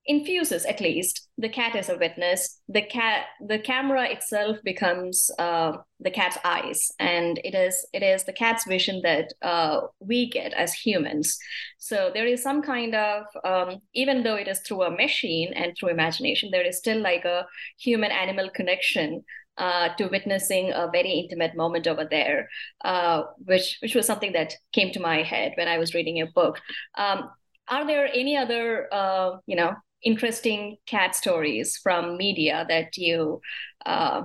in 0.07 0.25
Fuses 0.25 0.65
at 0.65 0.81
least. 0.81 1.29
The 1.39 1.49
cat 1.49 1.75
is 1.75 1.89
a 1.89 1.99
witness. 1.99 2.61
The 2.69 2.83
cat 2.83 3.27
the 3.47 3.59
camera 3.59 4.09
itself 4.09 4.57
becomes 4.65 5.31
uh, 5.39 5.73
the 6.01 6.11
cat's 6.11 6.39
eyes. 6.45 6.91
And 6.99 7.41
it 7.45 7.55
is 7.55 7.87
it 7.93 8.03
is 8.03 8.25
the 8.25 8.33
cat's 8.33 8.65
vision 8.67 9.01
that 9.03 9.33
uh, 9.43 9.81
we 10.01 10.31
get 10.31 10.53
as 10.55 10.73
humans. 10.73 11.37
So 11.79 12.11
there 12.15 12.27
is 12.27 12.43
some 12.43 12.63
kind 12.63 12.95
of 12.95 13.25
um, 13.45 13.81
even 13.95 14.23
though 14.23 14.37
it 14.37 14.49
is 14.49 14.61
through 14.61 14.85
a 14.85 14.91
machine 14.91 15.53
and 15.55 15.75
through 15.77 15.91
imagination 15.91 16.51
there 16.53 16.67
is 16.67 16.79
still 16.79 17.01
like 17.01 17.25
a 17.25 17.47
human 17.79 18.13
animal 18.13 18.49
connection 18.55 19.25
uh, 19.59 19.89
to 19.97 20.07
witnessing 20.09 20.71
a 20.73 20.89
very 20.93 21.13
intimate 21.13 21.57
moment 21.57 21.87
over 21.87 22.07
there, 22.11 22.49
uh, 22.85 23.23
which 23.39 23.79
which 23.81 23.95
was 23.95 24.07
something 24.07 24.33
that 24.33 24.55
came 24.73 24.93
to 24.93 25.01
my 25.01 25.23
head 25.23 25.53
when 25.57 25.69
I 25.69 25.79
was 25.79 25.95
reading 25.95 26.17
your 26.17 26.31
book. 26.35 26.61
Um, 26.97 27.31
are 27.69 27.87
there 27.87 28.07
any 28.07 28.37
other 28.37 28.89
uh, 28.93 29.39
you 29.47 29.57
know 29.57 29.75
interesting 30.03 30.77
cat 30.87 31.15
stories 31.15 31.77
from 31.77 32.17
media 32.17 32.65
that 32.69 32.97
you 32.97 33.41
uh, 33.85 34.23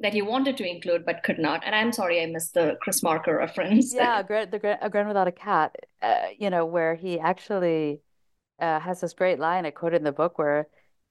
that 0.00 0.14
you 0.14 0.24
wanted 0.24 0.56
to 0.56 0.68
include 0.68 1.04
but 1.04 1.22
could 1.22 1.38
not. 1.38 1.62
And 1.64 1.74
I'm 1.74 1.92
sorry 1.92 2.22
I 2.22 2.26
missed 2.26 2.54
the 2.54 2.76
Chris 2.80 3.02
Marker 3.02 3.36
reference. 3.36 3.94
Yeah, 3.94 4.22
the 4.22 4.78
a 4.82 4.90
Grin 4.90 5.08
Without 5.08 5.28
a 5.28 5.32
Cat. 5.32 5.76
Uh, 6.02 6.28
you 6.38 6.50
know 6.50 6.64
where 6.64 6.94
he 6.94 7.20
actually 7.20 8.00
uh, 8.58 8.80
has 8.80 9.00
this 9.00 9.12
great 9.12 9.38
line 9.38 9.66
I 9.66 9.70
quoted 9.70 9.96
in 9.96 10.04
the 10.04 10.12
book 10.12 10.38
where 10.38 10.68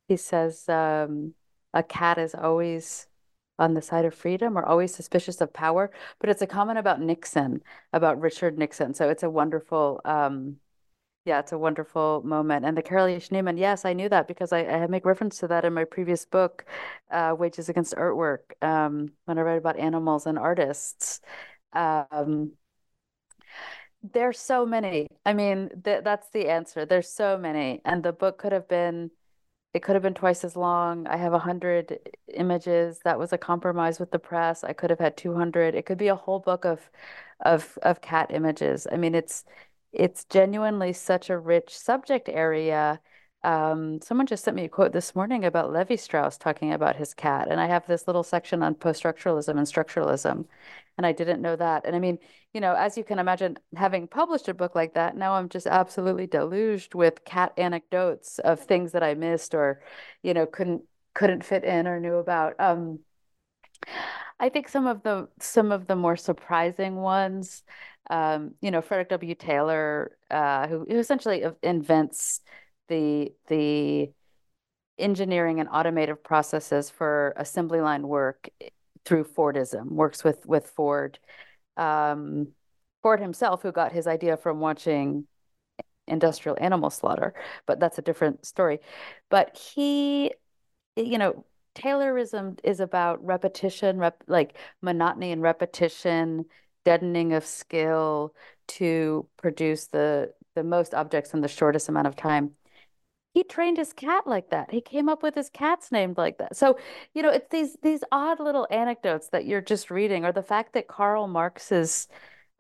he 0.08 0.17
says, 0.17 0.67
um, 0.69 1.34
"A 1.74 1.84
cat 1.84 2.17
is 2.17 2.36
always." 2.36 3.06
on 3.60 3.74
the 3.74 3.82
side 3.82 4.06
of 4.06 4.15
freedom 4.15 4.58
or 4.58 4.65
always 4.65 4.95
suspicious 4.95 5.41
of 5.41 5.52
power 5.52 5.91
but 6.19 6.30
it's 6.30 6.41
a 6.41 6.48
comment 6.48 6.80
about 6.80 7.02
nixon 7.02 7.62
about 7.91 8.17
richard 8.22 8.58
nixon 8.58 8.93
so 8.93 9.10
it's 9.10 9.22
a 9.22 9.30
wonderful 9.30 10.00
um, 10.06 10.56
yeah, 11.25 11.39
it's 11.39 11.51
a 11.51 11.58
wonderful 11.58 12.21
moment. 12.23 12.65
And 12.65 12.75
the 12.77 12.82
Carol 12.82 13.08
Schneemann, 13.19 13.60
yes, 13.60 13.86
I 13.86 13.93
knew 13.93 14.10
that 14.10 14.27
because 14.27 14.51
I, 14.51 14.62
I 14.65 14.88
make 14.88 15.05
reference 15.05 15.38
to 15.39 15.47
that 15.47 15.65
in 15.65 15.73
my 15.73 15.84
previous 15.84 16.25
book, 16.25 16.65
uh, 17.12 17.36
Wages 17.38 17.69
Against 17.69 17.95
Artwork, 17.95 18.39
um, 18.62 19.12
when 19.25 19.38
I 19.38 19.41
write 19.41 19.58
about 19.58 19.77
animals 19.77 20.25
and 20.25 20.39
artists. 20.39 21.21
Um, 21.73 22.53
there's 24.01 24.39
so 24.39 24.65
many. 24.65 25.08
I 25.25 25.34
mean, 25.34 25.69
th- 25.84 26.03
that's 26.03 26.29
the 26.29 26.49
answer. 26.49 26.86
There's 26.86 27.10
so 27.10 27.38
many. 27.38 27.82
And 27.86 28.03
the 28.03 28.13
book 28.13 28.38
could 28.38 28.51
have 28.53 28.67
been, 28.67 29.12
it 29.73 29.84
could 29.84 29.95
have 29.95 30.03
been 30.03 30.13
twice 30.13 30.43
as 30.45 30.55
long. 30.55 31.08
I 31.08 31.17
have 31.17 31.34
a 31.34 31.39
hundred 31.39 31.99
images. 32.34 32.99
That 33.05 33.19
was 33.19 33.34
a 33.34 33.38
compromise 33.38 33.99
with 33.99 34.12
the 34.12 34.19
press. 34.19 34.63
I 34.63 34.73
could 34.73 34.89
have 34.89 34.99
had 34.99 35.17
200. 35.17 35.75
It 35.75 35.86
could 35.86 35.97
be 35.97 36.08
a 36.10 36.15
whole 36.15 36.39
book 36.39 36.65
of, 36.65 36.89
of, 37.41 37.77
of 37.84 38.01
cat 38.01 38.32
images. 38.34 38.88
I 38.91 38.97
mean, 38.97 39.15
it's, 39.15 39.45
it's 39.91 40.25
genuinely 40.25 40.93
such 40.93 41.30
a 41.30 41.38
rich 41.38 41.78
subject 41.78 42.30
area. 42.30 42.99
Um, 43.43 44.02
someone 44.02 44.28
just 44.28 44.43
sent 44.43 44.58
me 44.58 44.65
a 44.65 44.69
quote 44.69 44.91
this 44.91 45.15
morning 45.15 45.45
about 45.45 45.71
Levi 45.71 45.95
Strauss 45.95 46.38
talking 46.38 46.73
about 46.73 46.97
his 46.97 47.13
cat, 47.13 47.47
and 47.49 47.60
I 47.60 47.67
have 47.67 47.88
this 47.88 48.06
little 48.06 48.23
section 48.23 48.62
on 48.62 48.75
post-structuralism 48.75 49.49
and 49.49 49.62
structuralism, 49.62 50.45
and 50.97 51.06
I 51.06 51.13
didn't 51.13 51.41
know 51.41 51.56
that. 51.56 51.86
And 51.86 51.95
I 51.95 51.99
mean, 51.99 52.19
you 52.54 52.60
know, 52.60 52.73
as 52.73 52.97
you 52.97 53.04
can 53.06 53.17
imagine, 53.17 53.58
having 53.75 54.08
published 54.08 54.49
a 54.49 54.54
book 54.54 54.75
like 54.75 54.95
that, 54.95 55.15
now 55.15 55.36
I'm 55.36 55.47
just 55.47 55.67
absolutely 55.67 56.28
deluged 56.28 56.95
with 56.95 57.23
cat 57.23 57.54
anecdotes 57.58 58.39
of 58.39 58.60
things 58.60 58.91
that 58.91 59.04
I 59.04 59.13
missed 59.13 59.56
or, 59.56 59.82
you 60.21 60.34
know, 60.34 60.45
couldn't 60.45 60.84
couldn't 61.13 61.45
fit 61.45 61.63
in 61.63 61.88
or 61.88 61.99
knew 61.99 62.15
about. 62.15 62.60
Um, 62.60 62.99
I 64.39 64.49
think 64.49 64.69
some 64.69 64.87
of 64.87 65.03
the 65.03 65.27
some 65.39 65.71
of 65.71 65.87
the 65.87 65.95
more 65.95 66.15
surprising 66.15 66.95
ones 66.95 67.63
um, 68.09 68.55
you 68.61 68.71
know, 68.71 68.81
Frederick 68.81 69.09
W. 69.09 69.35
Taylor, 69.35 70.17
uh, 70.31 70.67
who, 70.67 70.85
who 70.89 70.97
essentially 70.97 71.43
invents 71.61 72.41
the 72.87 73.31
the 73.47 74.11
engineering 74.97 75.59
and 75.59 75.69
automative 75.69 76.23
processes 76.23 76.89
for 76.89 77.33
assembly 77.37 77.79
line 77.81 78.07
work 78.07 78.49
through 79.05 79.23
Fordism, 79.25 79.91
works 79.91 80.23
with 80.23 80.45
with 80.45 80.67
Ford. 80.67 81.19
Um, 81.77 82.49
Ford 83.03 83.19
himself, 83.21 83.61
who 83.61 83.71
got 83.71 83.93
his 83.93 84.07
idea 84.07 84.35
from 84.35 84.59
watching 84.59 85.25
industrial 86.07 86.57
animal 86.59 86.89
slaughter, 86.89 87.33
but 87.67 87.79
that's 87.79 87.99
a 87.99 88.01
different 88.01 88.45
story. 88.45 88.79
But 89.29 89.57
he, 89.57 90.33
you 90.95 91.17
know, 91.17 91.45
Taylorism 91.75 92.60
is 92.63 92.79
about 92.79 93.23
repetition, 93.23 93.97
rep, 93.99 94.23
like 94.27 94.58
monotony 94.82 95.32
and 95.32 95.41
repetition, 95.41 96.45
deadening 96.86 97.34
of 97.34 97.45
skill 97.45 98.34
to 98.67 99.27
produce 99.38 99.88
the 99.88 100.34
the 100.55 100.63
most 100.63 100.93
objects 100.93 101.34
in 101.34 101.41
the 101.41 101.47
shortest 101.47 101.89
amount 101.89 102.08
of 102.08 102.15
time. 102.15 102.51
He 103.34 103.43
trained 103.43 103.77
his 103.77 103.93
cat 103.93 104.25
like 104.25 104.49
that. 104.49 104.71
He 104.71 104.82
came 104.82 105.08
up 105.08 105.21
with 105.21 105.36
his 105.36 105.49
cats 105.49 105.91
name 105.91 106.15
like 106.17 106.39
that. 106.39 106.55
So 106.55 106.77
you 107.13 107.21
know 107.21 107.29
it's 107.29 107.49
these 107.49 107.77
these 107.82 108.03
odd 108.12 108.39
little 108.39 108.67
anecdotes 108.71 109.29
that 109.29 109.45
you're 109.45 109.62
just 109.62 109.91
reading 109.91 110.25
or 110.25 110.32
the 110.32 110.43
fact 110.43 110.73
that 110.73 110.88
karl 110.88 111.27
marx's 111.27 112.08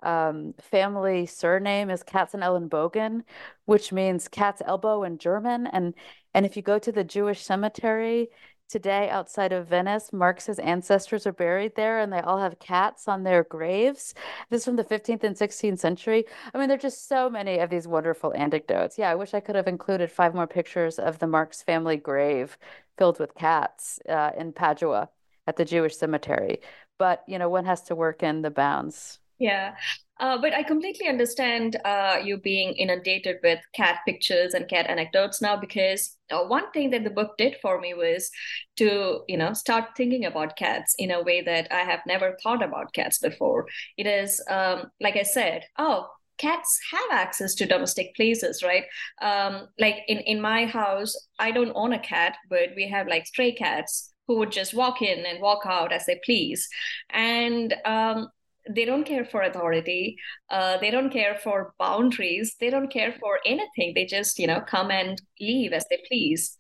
um, 0.03 0.53
family 0.61 1.25
surname 1.25 1.89
is 1.89 2.03
Katzenelnbogen, 2.03 3.23
which 3.65 3.91
means 3.91 4.27
cat's 4.27 4.61
elbow 4.65 5.03
in 5.03 5.17
German. 5.17 5.67
And 5.67 5.93
and 6.33 6.45
if 6.45 6.55
you 6.55 6.61
go 6.61 6.79
to 6.79 6.91
the 6.91 7.03
Jewish 7.03 7.43
cemetery, 7.43 8.29
Today, 8.69 9.09
outside 9.09 9.51
of 9.51 9.65
Venice, 9.67 10.13
Marx's 10.13 10.59
ancestors 10.59 11.25
are 11.25 11.33
buried 11.33 11.73
there 11.75 11.99
and 11.99 12.13
they 12.13 12.19
all 12.19 12.37
have 12.37 12.59
cats 12.59 13.07
on 13.07 13.23
their 13.23 13.43
graves. 13.43 14.13
This 14.51 14.59
is 14.61 14.65
from 14.65 14.75
the 14.75 14.83
15th 14.83 15.23
and 15.23 15.35
16th 15.35 15.79
century. 15.79 16.25
I 16.53 16.59
mean, 16.59 16.67
there 16.67 16.77
are 16.77 16.79
just 16.79 17.07
so 17.07 17.31
many 17.31 17.57
of 17.57 17.71
these 17.71 17.87
wonderful 17.87 18.31
anecdotes. 18.35 18.99
Yeah, 18.99 19.09
I 19.09 19.15
wish 19.15 19.33
I 19.33 19.39
could 19.39 19.55
have 19.55 19.67
included 19.67 20.11
five 20.11 20.35
more 20.35 20.45
pictures 20.45 20.99
of 20.99 21.17
the 21.17 21.25
Marx 21.25 21.63
family 21.63 21.97
grave 21.97 22.59
filled 22.95 23.17
with 23.19 23.33
cats 23.33 23.99
uh, 24.07 24.33
in 24.37 24.53
Padua 24.53 25.09
at 25.47 25.55
the 25.55 25.65
Jewish 25.65 25.97
cemetery. 25.97 26.59
But, 26.99 27.23
you 27.27 27.39
know, 27.39 27.49
one 27.49 27.65
has 27.65 27.81
to 27.83 27.95
work 27.95 28.21
in 28.21 28.43
the 28.43 28.51
bounds. 28.51 29.17
Yeah. 29.39 29.73
Uh, 30.19 30.37
but 30.37 30.53
I 30.53 30.63
completely 30.63 31.07
understand 31.07 31.77
uh, 31.85 32.17
you 32.21 32.37
being 32.37 32.73
inundated 32.73 33.37
with 33.41 33.59
cat 33.73 33.99
pictures 34.05 34.53
and 34.53 34.67
cat 34.67 34.87
anecdotes 34.89 35.41
now 35.41 35.55
because 35.55 36.17
uh, 36.29 36.43
one 36.43 36.69
thing 36.71 36.89
that 36.89 37.05
the 37.05 37.09
book 37.09 37.37
did 37.37 37.55
for 37.61 37.79
me 37.79 37.93
was 37.93 38.29
to, 38.77 39.21
you 39.29 39.37
know, 39.37 39.53
start 39.53 39.95
thinking 39.95 40.25
about 40.25 40.57
cats 40.57 40.93
in 40.97 41.11
a 41.11 41.23
way 41.23 41.41
that 41.41 41.71
I 41.71 41.81
have 41.81 42.01
never 42.05 42.37
thought 42.43 42.61
about 42.61 42.93
cats 42.93 43.19
before. 43.19 43.67
It 43.97 44.07
is, 44.07 44.43
um, 44.49 44.91
like 44.99 45.15
I 45.15 45.23
said, 45.23 45.63
oh, 45.77 46.07
cats 46.37 46.79
have 46.91 47.19
access 47.19 47.53
to 47.53 47.65
domestic 47.65 48.15
places 48.15 48.63
right 48.63 48.85
um, 49.21 49.67
like 49.77 49.97
in 50.07 50.19
in 50.19 50.39
my 50.39 50.65
house 50.65 51.13
i 51.37 51.51
don't 51.51 51.73
own 51.75 51.91
a 51.91 51.99
cat 51.99 52.37
but 52.49 52.69
we 52.77 52.87
have 52.87 53.07
like 53.09 53.27
stray 53.27 53.51
cats 53.51 54.13
who 54.25 54.37
would 54.37 54.51
just 54.51 54.73
walk 54.73 55.01
in 55.01 55.25
and 55.25 55.41
walk 55.41 55.63
out 55.65 55.91
as 55.91 56.05
they 56.05 56.17
please 56.23 56.67
and 57.09 57.75
um, 57.83 58.29
they 58.69 58.85
don't 58.85 59.03
care 59.03 59.25
for 59.25 59.41
authority 59.41 60.15
uh, 60.51 60.77
they 60.77 60.91
don't 60.91 61.11
care 61.11 61.35
for 61.43 61.73
boundaries 61.79 62.55
they 62.59 62.69
don't 62.69 62.91
care 62.91 63.15
for 63.19 63.39
anything. 63.45 63.93
They 63.95 64.05
just 64.05 64.39
you 64.39 64.47
know 64.47 64.61
come 64.61 64.91
and 64.91 65.21
leave 65.39 65.73
as 65.73 65.85
they 65.89 66.01
please. 66.07 66.55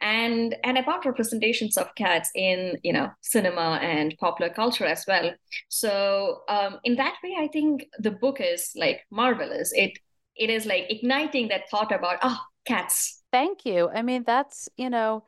And 0.00 0.56
and 0.64 0.78
about 0.78 1.04
representations 1.06 1.76
of 1.76 1.94
cats 1.94 2.30
in 2.34 2.78
you 2.82 2.92
know 2.92 3.10
cinema 3.20 3.78
and 3.82 4.14
popular 4.18 4.52
culture 4.52 4.86
as 4.86 5.04
well. 5.06 5.32
So 5.68 6.40
um, 6.48 6.78
in 6.84 6.96
that 6.96 7.14
way 7.22 7.34
i 7.38 7.48
think 7.48 7.86
the 7.98 8.10
book 8.10 8.40
is 8.40 8.70
like 8.76 9.00
marvelous. 9.10 9.72
It 9.74 9.98
it 10.36 10.50
is 10.50 10.66
like 10.66 10.86
igniting 10.90 11.48
that 11.48 11.70
thought 11.70 11.92
about 11.92 12.18
oh 12.22 12.40
cats. 12.66 13.22
Thank 13.32 13.64
you. 13.64 13.88
I 13.88 14.02
mean 14.02 14.24
that's 14.24 14.68
you 14.76 14.90
know 14.90 15.24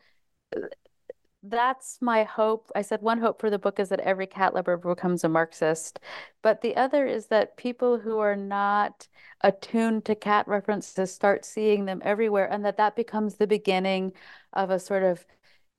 that's 1.51 1.99
my 2.01 2.25
hope. 2.25 2.71
I 2.75 2.83
said 2.83 3.03
one 3.03 3.21
hope 3.21 3.41
for 3.41 3.51
the 3.51 3.59
book 3.59 3.79
is 3.81 3.89
that 3.91 4.01
every 4.01 4.27
cat 4.27 4.55
lover 4.55 4.77
becomes 4.77 5.25
a 5.25 5.29
Marxist, 5.29 6.01
but 6.43 6.61
the 6.61 6.77
other 6.77 7.07
is 7.07 7.27
that 7.29 7.57
people 7.57 7.99
who 7.99 8.19
are 8.19 8.37
not 8.37 9.09
attuned 9.43 10.05
to 10.07 10.15
cat 10.15 10.49
references 10.49 11.13
start 11.13 11.45
seeing 11.45 11.85
them 11.85 12.01
everywhere, 12.05 12.51
and 12.51 12.65
that 12.65 12.77
that 12.79 12.97
becomes 12.97 13.37
the 13.37 13.47
beginning 13.47 14.13
of 14.53 14.71
a 14.71 14.79
sort 14.79 15.03
of, 15.03 15.25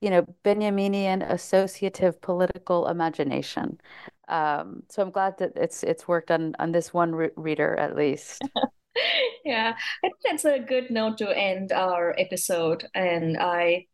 you 0.00 0.10
know, 0.10 0.22
Benjaminian 0.44 1.28
associative 1.28 2.20
political 2.20 2.88
imagination. 2.88 3.80
Um, 4.28 4.82
so 4.90 5.02
I'm 5.02 5.10
glad 5.10 5.38
that 5.38 5.52
it's 5.56 5.82
it's 5.82 6.06
worked 6.08 6.30
on 6.30 6.54
on 6.58 6.72
this 6.72 6.92
one 6.94 7.14
re- 7.14 7.30
reader 7.36 7.76
at 7.76 7.96
least. 7.96 8.42
yeah, 9.44 9.74
I 10.04 10.08
think 10.08 10.16
that's 10.24 10.44
a 10.44 10.58
good 10.58 10.90
note 10.90 11.18
to 11.18 11.36
end 11.36 11.72
our 11.72 12.14
episode, 12.18 12.86
and 12.94 13.36
I 13.38 13.86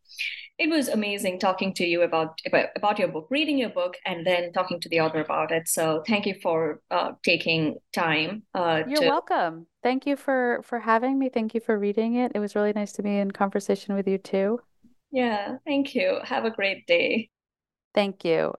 it 0.57 0.69
was 0.69 0.87
amazing 0.87 1.39
talking 1.39 1.73
to 1.73 1.85
you 1.85 2.03
about, 2.03 2.39
about, 2.45 2.69
about 2.75 2.99
your 2.99 3.09
book, 3.09 3.27
reading 3.29 3.57
your 3.57 3.69
book, 3.69 3.97
and 4.05 4.25
then 4.25 4.53
talking 4.53 4.79
to 4.79 4.89
the 4.89 5.01
author 5.01 5.19
about 5.19 5.51
it. 5.51 5.67
So 5.67 6.03
thank 6.07 6.25
you 6.25 6.35
for 6.41 6.81
uh, 6.89 7.11
taking 7.23 7.75
time. 7.93 8.43
Uh, 8.53 8.83
You're 8.87 9.01
to... 9.01 9.07
welcome. 9.07 9.67
Thank 9.83 10.05
you 10.05 10.15
for 10.15 10.61
for 10.63 10.79
having 10.79 11.19
me. 11.19 11.29
Thank 11.29 11.53
you 11.53 11.59
for 11.59 11.77
reading 11.77 12.15
it. 12.15 12.31
It 12.33 12.39
was 12.39 12.55
really 12.55 12.73
nice 12.73 12.91
to 12.93 13.03
be 13.03 13.17
in 13.17 13.31
conversation 13.31 13.95
with 13.95 14.07
you 14.07 14.17
too. 14.17 14.59
Yeah, 15.11 15.57
thank 15.65 15.93
you. 15.93 16.19
Have 16.23 16.45
a 16.45 16.51
great 16.51 16.87
day. 16.87 17.29
Thank 17.93 18.25
you. 18.25 18.53